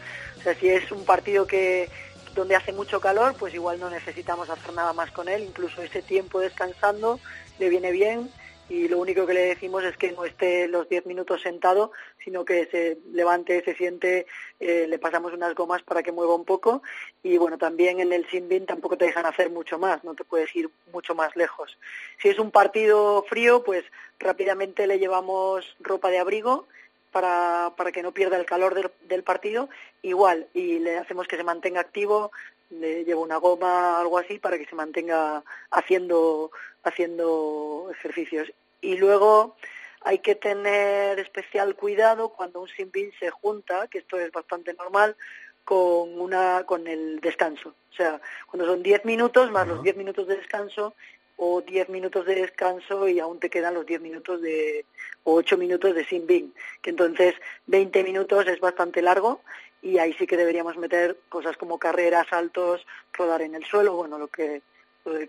[0.42, 1.88] O sea, si es un partido que
[2.34, 5.44] donde hace mucho calor, pues igual no necesitamos hacer nada más con él.
[5.44, 7.20] Incluso ese tiempo descansando
[7.60, 8.32] le viene bien
[8.70, 11.92] y lo único que le decimos es que no esté los 10 minutos sentado,
[12.24, 14.26] sino que se levante, se siente,
[14.60, 16.82] eh, le pasamos unas gomas para que mueva un poco
[17.22, 20.56] y bueno, también en el Sinbin tampoco te dejan hacer mucho más, no te puedes
[20.56, 21.78] ir mucho más lejos.
[22.22, 23.84] Si es un partido frío, pues
[24.20, 26.66] rápidamente le llevamos ropa de abrigo
[27.12, 29.70] para, para que no pierda el calor del, del partido,
[30.02, 32.32] igual, y le hacemos que se mantenga activo,
[32.70, 36.52] le llevo una goma, algo así, para que se mantenga haciendo,
[36.84, 38.52] haciendo ejercicios.
[38.82, 39.56] Y luego
[40.02, 45.16] hay que tener especial cuidado cuando un sinbin se junta, que esto es bastante normal,
[45.64, 47.76] con una con el descanso.
[47.92, 50.96] O sea, cuando son 10 minutos más los 10 minutos de descanso
[51.44, 54.86] o 10 minutos de descanso y aún te quedan los 10 minutos de
[55.24, 57.34] o 8 minutos de sinbin, que entonces
[57.66, 59.42] 20 minutos es bastante largo
[59.82, 64.20] y ahí sí que deberíamos meter cosas como carreras, saltos, rodar en el suelo, bueno,
[64.20, 64.62] lo que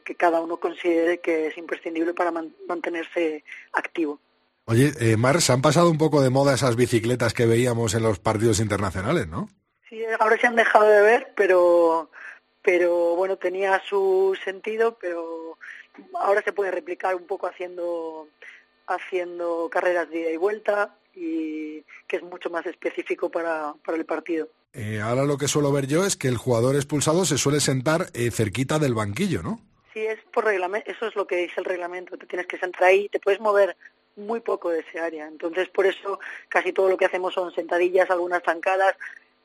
[0.05, 2.31] que cada uno considere que es imprescindible para
[2.69, 3.43] mantenerse
[3.73, 4.21] activo.
[4.67, 8.03] Oye, eh, Mar, se han pasado un poco de moda esas bicicletas que veíamos en
[8.03, 9.49] los partidos internacionales, ¿no?
[9.89, 12.11] Sí, ahora se han dejado de ver, pero,
[12.61, 15.57] pero bueno, tenía su sentido, pero
[16.15, 18.29] ahora se puede replicar un poco haciendo,
[18.87, 24.05] haciendo carreras de ida y vuelta y que es mucho más específico para, para el
[24.05, 24.49] partido.
[24.73, 28.07] Eh, ahora lo que suelo ver yo es que el jugador expulsado se suele sentar
[28.15, 29.61] eh, cerquita del banquillo, ¿no?
[29.93, 32.85] Sí, es por reglamento, eso es lo que dice el reglamento, te tienes que sentar
[32.85, 33.77] ahí, te puedes mover
[34.17, 35.27] muy poco de ese área.
[35.27, 36.19] Entonces, por eso
[36.49, 38.97] casi todo lo que hacemos son sentadillas, algunas zancadas.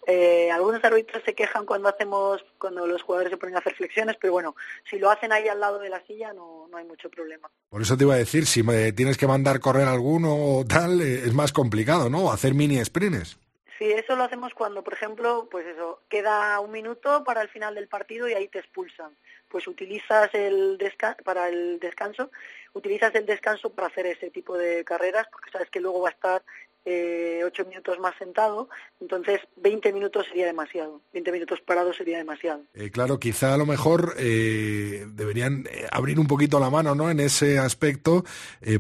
[0.10, 4.16] Eh, algunos árbitros se quejan cuando hacemos, cuando los jugadores se ponen a hacer flexiones,
[4.20, 4.56] pero bueno,
[4.90, 7.52] si lo hacen ahí al lado de la silla no, no hay mucho problema.
[7.70, 11.02] Por eso te iba a decir, si me tienes que mandar correr alguno o tal,
[11.02, 12.32] eh, es más complicado, ¿no?
[12.32, 13.38] Hacer mini sprints.
[13.78, 17.76] Sí, eso lo hacemos cuando, por ejemplo, pues eso, queda un minuto para el final
[17.76, 19.12] del partido y ahí te expulsan.
[19.50, 22.32] Pues utilizas el descanso, para el descanso,
[22.74, 26.14] utilizas el descanso para hacer ese tipo de carreras, porque sabes que luego va a
[26.14, 26.44] estar
[26.90, 28.70] eh, ocho minutos más sentado,
[29.02, 32.62] entonces 20 minutos sería demasiado, 20 minutos parados sería demasiado.
[32.74, 37.12] Eh, claro, quizá a lo mejor eh, deberían abrir un poquito la mano ¿no?
[37.12, 38.24] en ese aspecto,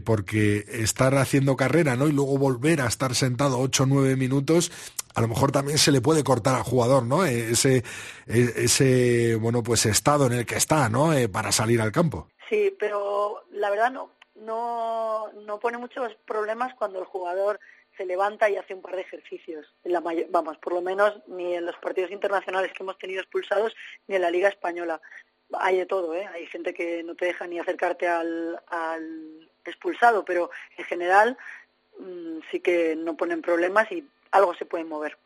[0.05, 2.07] porque estar haciendo carrera ¿no?
[2.07, 4.71] y luego volver a estar sentado ocho o nueve minutos,
[5.13, 7.25] a lo mejor también se le puede cortar al jugador, ¿no?
[7.25, 7.83] Ese,
[8.25, 11.11] e, ese bueno, pues estado en el que está, ¿no?
[11.29, 12.29] para salir al campo.
[12.49, 17.59] Sí, pero la verdad no, no, no pone muchos problemas cuando el jugador
[17.97, 19.73] se levanta y hace un par de ejercicios.
[19.83, 23.75] En la vamos, por lo menos ni en los partidos internacionales que hemos tenido expulsados,
[24.07, 25.01] ni en la Liga Española.
[25.59, 26.27] Hay de todo, ¿eh?
[26.27, 31.37] Hay gente que no te deja ni acercarte al, al expulsado, pero en general
[31.99, 35.17] mm, sí que no ponen problemas y algo se puede mover.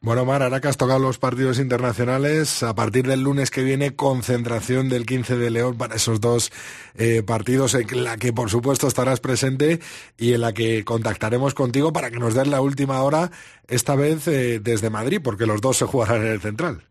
[0.00, 3.96] Bueno, Mar, ahora que has tocado los partidos internacionales, a partir del lunes que viene,
[3.96, 6.52] concentración del 15 de León para esos dos
[6.94, 9.80] eh, partidos en la que, por supuesto, estarás presente
[10.18, 13.30] y en la que contactaremos contigo para que nos des la última hora,
[13.66, 16.84] esta vez eh, desde Madrid, porque los dos se jugarán en el Central.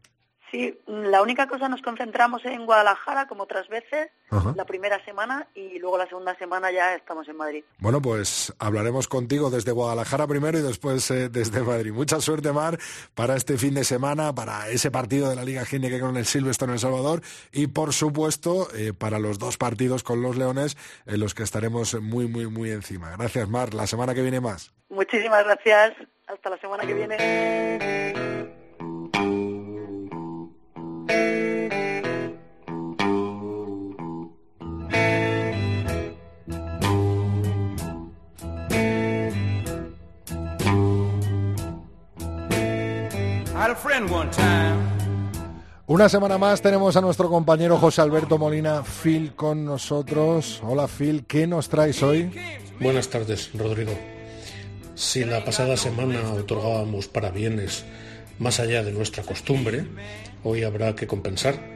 [0.54, 4.12] Sí, la única cosa nos concentramos en Guadalajara como otras veces,
[4.56, 7.64] la primera semana y luego la segunda semana ya estamos en Madrid.
[7.80, 11.92] Bueno, pues hablaremos contigo desde Guadalajara primero y después eh, desde Madrid.
[11.92, 12.78] Mucha suerte, Mar,
[13.16, 16.68] para este fin de semana, para ese partido de la Liga Gine con el Silvestre
[16.68, 20.78] en El Salvador y, por supuesto, eh, para los dos partidos con los Leones
[21.08, 23.10] en los que estaremos muy, muy, muy encima.
[23.18, 23.74] Gracias, Mar.
[23.74, 24.72] La semana que viene más.
[24.90, 25.94] Muchísimas gracias.
[26.28, 28.63] Hasta la semana que viene.
[45.94, 50.60] Una semana más tenemos a nuestro compañero José Alberto Molina Phil con nosotros.
[50.64, 52.32] Hola Phil, ¿qué nos traes hoy?
[52.80, 53.92] Buenas tardes, Rodrigo.
[54.96, 57.86] Si la pasada semana otorgábamos parabienes
[58.40, 59.86] más allá de nuestra costumbre,
[60.44, 61.74] hoy habrá que compensar.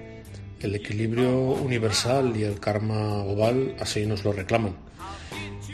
[0.60, 4.76] El equilibrio universal y el karma oval así nos lo reclaman.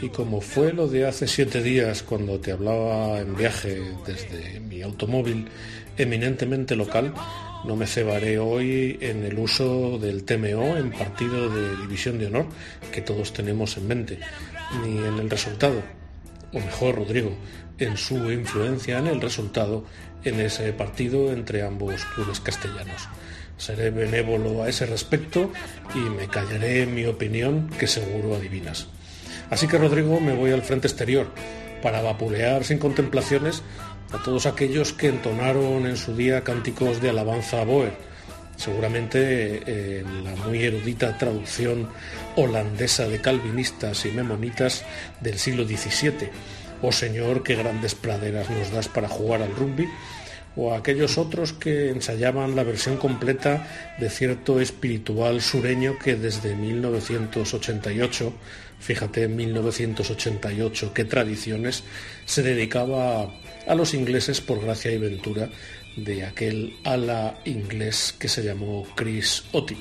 [0.01, 4.81] Y como fue lo de hace siete días cuando te hablaba en viaje desde mi
[4.81, 5.47] automóvil
[5.97, 7.13] eminentemente local,
[7.63, 12.47] no me cebaré hoy en el uso del TMO en partido de división de honor
[12.91, 14.19] que todos tenemos en mente,
[14.83, 15.81] ni en el resultado,
[16.51, 17.31] o mejor, Rodrigo,
[17.77, 19.85] en su influencia en el resultado
[20.23, 23.07] en ese partido entre ambos clubes castellanos.
[23.57, 25.51] Seré benévolo a ese respecto
[25.93, 28.87] y me callaré mi opinión que seguro adivinas.
[29.49, 31.27] Así que Rodrigo me voy al frente exterior
[31.81, 33.61] para vapulear sin contemplaciones
[34.11, 37.93] a todos aquellos que entonaron en su día cánticos de alabanza a Boer,
[38.55, 41.89] seguramente en la muy erudita traducción
[42.35, 44.85] holandesa de calvinistas y memonitas
[45.19, 46.29] del siglo XVII.
[46.83, 49.87] Oh Señor, qué grandes praderas nos das para jugar al rugby,
[50.55, 53.65] o aquellos otros que ensayaban la versión completa
[53.97, 58.33] de cierto espiritual sureño que desde 1988
[58.83, 61.83] fíjate, en 1988, qué tradiciones,
[62.25, 63.33] se dedicaba
[63.65, 65.49] a, los ingleses por gracia y ventura
[65.95, 69.77] de aquel ala inglés que se llamó Chris Oti.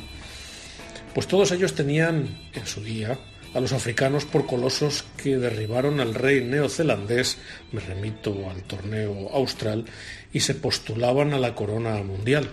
[1.15, 3.19] Pues todos ellos tenían en su día
[3.55, 7.39] a los africanos por colosos que derribaron al rey neozelandés,
[7.73, 9.85] me remito al torneo austral,
[10.33, 12.49] y se postulaban a la corona mundial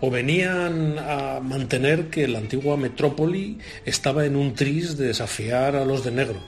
[0.00, 5.84] o venían a mantener que la antigua metrópoli estaba en un tris de desafiar a
[5.84, 6.40] los de negro.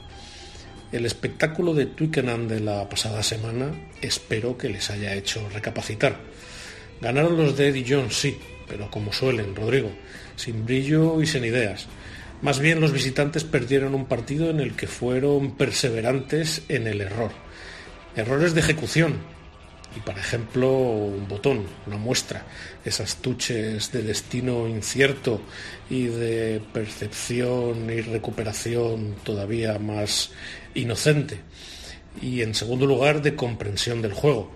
[0.92, 6.16] El espectáculo de Twickenham de la pasada semana espero que les haya hecho recapacitar.
[7.00, 8.38] Ganaron los de Eddie Jones, sí,
[8.68, 9.90] pero como suelen, Rodrigo,
[10.36, 11.86] sin brillo y sin ideas.
[12.42, 17.32] Más bien los visitantes perdieron un partido en el que fueron perseverantes en el error.
[18.16, 19.14] Errores de ejecución,
[19.96, 22.46] y, por ejemplo, un botón, una muestra,
[22.84, 25.42] esas tuches de destino incierto
[25.90, 30.30] y de percepción y recuperación todavía más
[30.74, 31.40] inocente.
[32.22, 34.52] Y en segundo lugar, de comprensión del juego,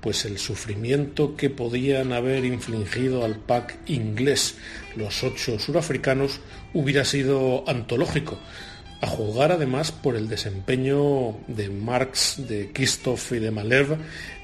[0.00, 4.56] pues el sufrimiento que podían haber infligido al pack inglés
[4.94, 6.40] los ocho surafricanos
[6.74, 8.38] hubiera sido antológico,
[9.00, 13.98] a jugar además por el desempeño de Marx, de Christoph y de Malev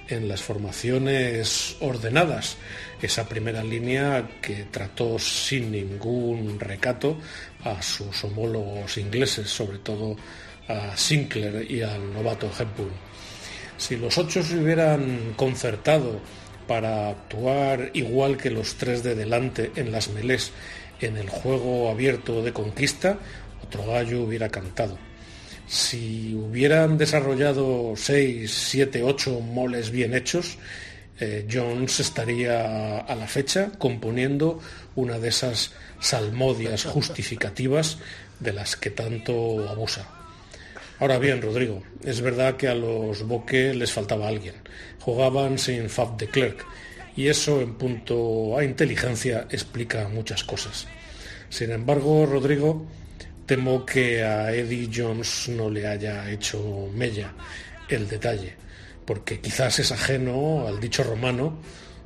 [0.09, 2.57] en las formaciones ordenadas,
[3.01, 7.19] esa primera línea que trató sin ningún recato
[7.65, 10.17] a sus homólogos ingleses, sobre todo
[10.69, 13.12] a Sinclair y al novato Hepburn.
[13.83, 16.21] Si los ocho se hubieran concertado
[16.69, 20.53] para actuar igual que los tres de delante en las melés
[21.01, 23.19] en el juego abierto de conquista,
[23.61, 24.99] otro gallo hubiera cantado.
[25.67, 30.59] Si hubieran desarrollado seis, siete, ocho moles bien hechos,
[31.19, 34.61] eh, Jones estaría a la fecha componiendo
[34.95, 37.99] una de esas salmodias justificativas
[38.39, 40.22] de las que tanto abusa.
[41.03, 44.55] Ahora bien, Rodrigo, es verdad que a los Boque les faltaba alguien.
[45.01, 46.65] Jugaban sin Fab de Klerk
[47.17, 50.87] y eso en punto a inteligencia explica muchas cosas.
[51.49, 52.87] Sin embargo, Rodrigo,
[53.47, 57.33] temo que a Eddie Jones no le haya hecho mella
[57.89, 58.55] el detalle,
[59.05, 61.59] porque quizás es ajeno al dicho romano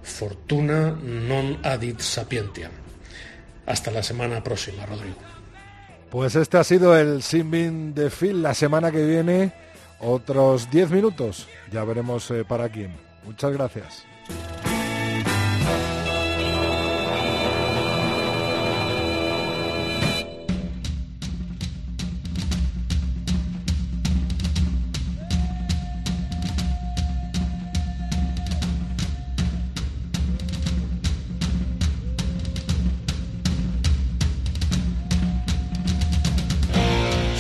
[0.03, 2.73] fortuna non adit sapientiam.
[3.67, 5.36] Hasta la semana próxima, Rodrigo.
[6.17, 8.43] Pues este ha sido el Simbin de Phil.
[8.43, 9.53] La semana que viene,
[10.01, 11.47] otros 10 minutos.
[11.71, 12.97] Ya veremos eh, para quién.
[13.27, 14.07] Muchas gracias.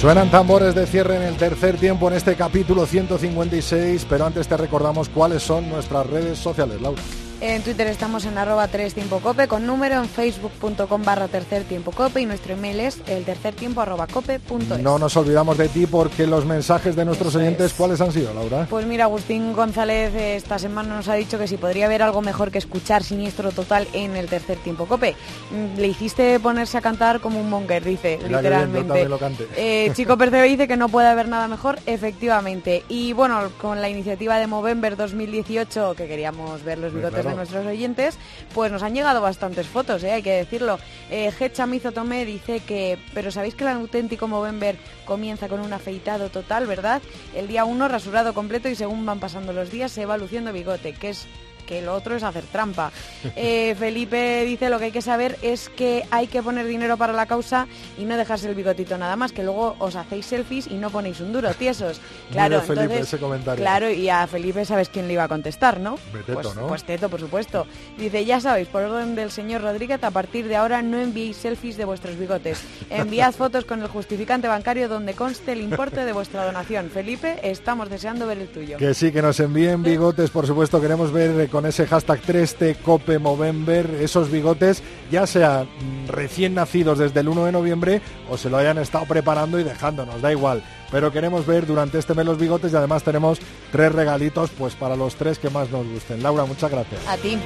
[0.06, 4.56] Suenan tambores de cierre en el tercer tiempo en este capítulo 156, pero antes te
[4.56, 7.02] recordamos cuáles son nuestras redes sociales, Laura.
[7.38, 11.92] En Twitter estamos en arroba 3 tiempo cope con número en facebook.com barra tercer tiempo
[11.92, 14.80] cope y nuestro email es el tercer tiempo arroba cope punto es.
[14.80, 18.66] No nos olvidamos de ti porque los mensajes de nuestros oyentes, ¿cuáles han sido, Laura?
[18.70, 22.22] Pues mira, Agustín González eh, esta semana nos ha dicho que si podría haber algo
[22.22, 25.14] mejor que escuchar Siniestro Total en el tercer tiempo cope.
[25.50, 29.04] Mm, Le hiciste ponerse a cantar como un monger, dice, Mira bien, literalmente.
[29.08, 29.18] lo.
[29.58, 32.82] Eh, Chico Percebe dice que no puede haber nada mejor, efectivamente.
[32.88, 37.36] Y bueno, con la iniciativa de Movember 2018, que queríamos ver los Sí, bigotes claro.
[37.36, 38.18] de nuestros oyentes,
[38.54, 40.12] pues nos han llegado bastantes fotos, ¿eh?
[40.12, 40.78] hay que decirlo.
[41.10, 41.32] Eh.
[41.52, 46.66] Chamizo Tomé dice que, pero sabéis que el auténtico Movember comienza con un afeitado total,
[46.66, 47.00] ¿verdad?
[47.34, 50.92] El día 1 rasurado completo y según van pasando los días se va luciendo bigote,
[50.92, 51.26] que es
[51.66, 52.90] que lo otro es hacer trampa.
[53.34, 57.12] Eh, Felipe dice lo que hay que saber es que hay que poner dinero para
[57.12, 57.66] la causa
[57.98, 61.20] y no dejarse el bigotito nada más, que luego os hacéis selfies y no ponéis
[61.20, 62.00] un duro, tiesos.
[62.30, 63.62] Claro, Felipe entonces, ese comentario.
[63.62, 65.98] claro, y a Felipe sabes quién le iba a contestar, ¿no?
[66.12, 66.66] Beteto, pues, ¿no?
[66.66, 67.66] pues Teto, por supuesto.
[67.98, 71.76] Dice, ya sabéis, por orden del señor Rodríguez, a partir de ahora no enviéis selfies
[71.76, 72.62] de vuestros bigotes.
[72.90, 76.90] Enviad fotos con el justificante bancario donde conste el importe de vuestra donación.
[76.90, 78.76] Felipe, estamos deseando ver el tuyo.
[78.76, 83.18] Que sí, que nos envíen bigotes, por supuesto, queremos ver con ese hashtag 3T Cope
[83.18, 88.50] Movember esos bigotes, ya sean mm, recién nacidos desde el 1 de noviembre o se
[88.50, 90.62] lo hayan estado preparando y dejándonos, da igual.
[90.90, 93.38] Pero queremos ver durante este mes los bigotes y además tenemos
[93.72, 96.22] tres regalitos pues para los tres que más nos gusten.
[96.22, 97.00] Laura, muchas gracias.
[97.08, 97.38] A ti.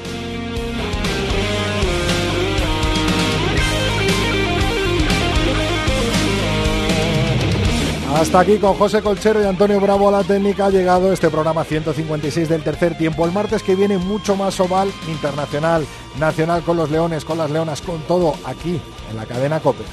[8.15, 11.65] Hasta aquí con José Colchero y Antonio Bravo a la técnica ha llegado este programa
[11.65, 13.25] 156 del tercer tiempo.
[13.25, 15.87] El martes que viene mucho más oval, internacional,
[16.19, 18.81] nacional con los leones, con las leonas, con todo aquí
[19.11, 19.85] en la cadena COPE.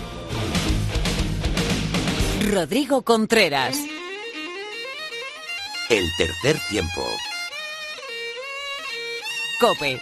[2.51, 3.77] Rodrigo Contreras.
[5.89, 7.01] El tercer tiempo.
[9.61, 10.01] Cope.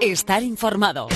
[0.00, 1.08] Estar informado.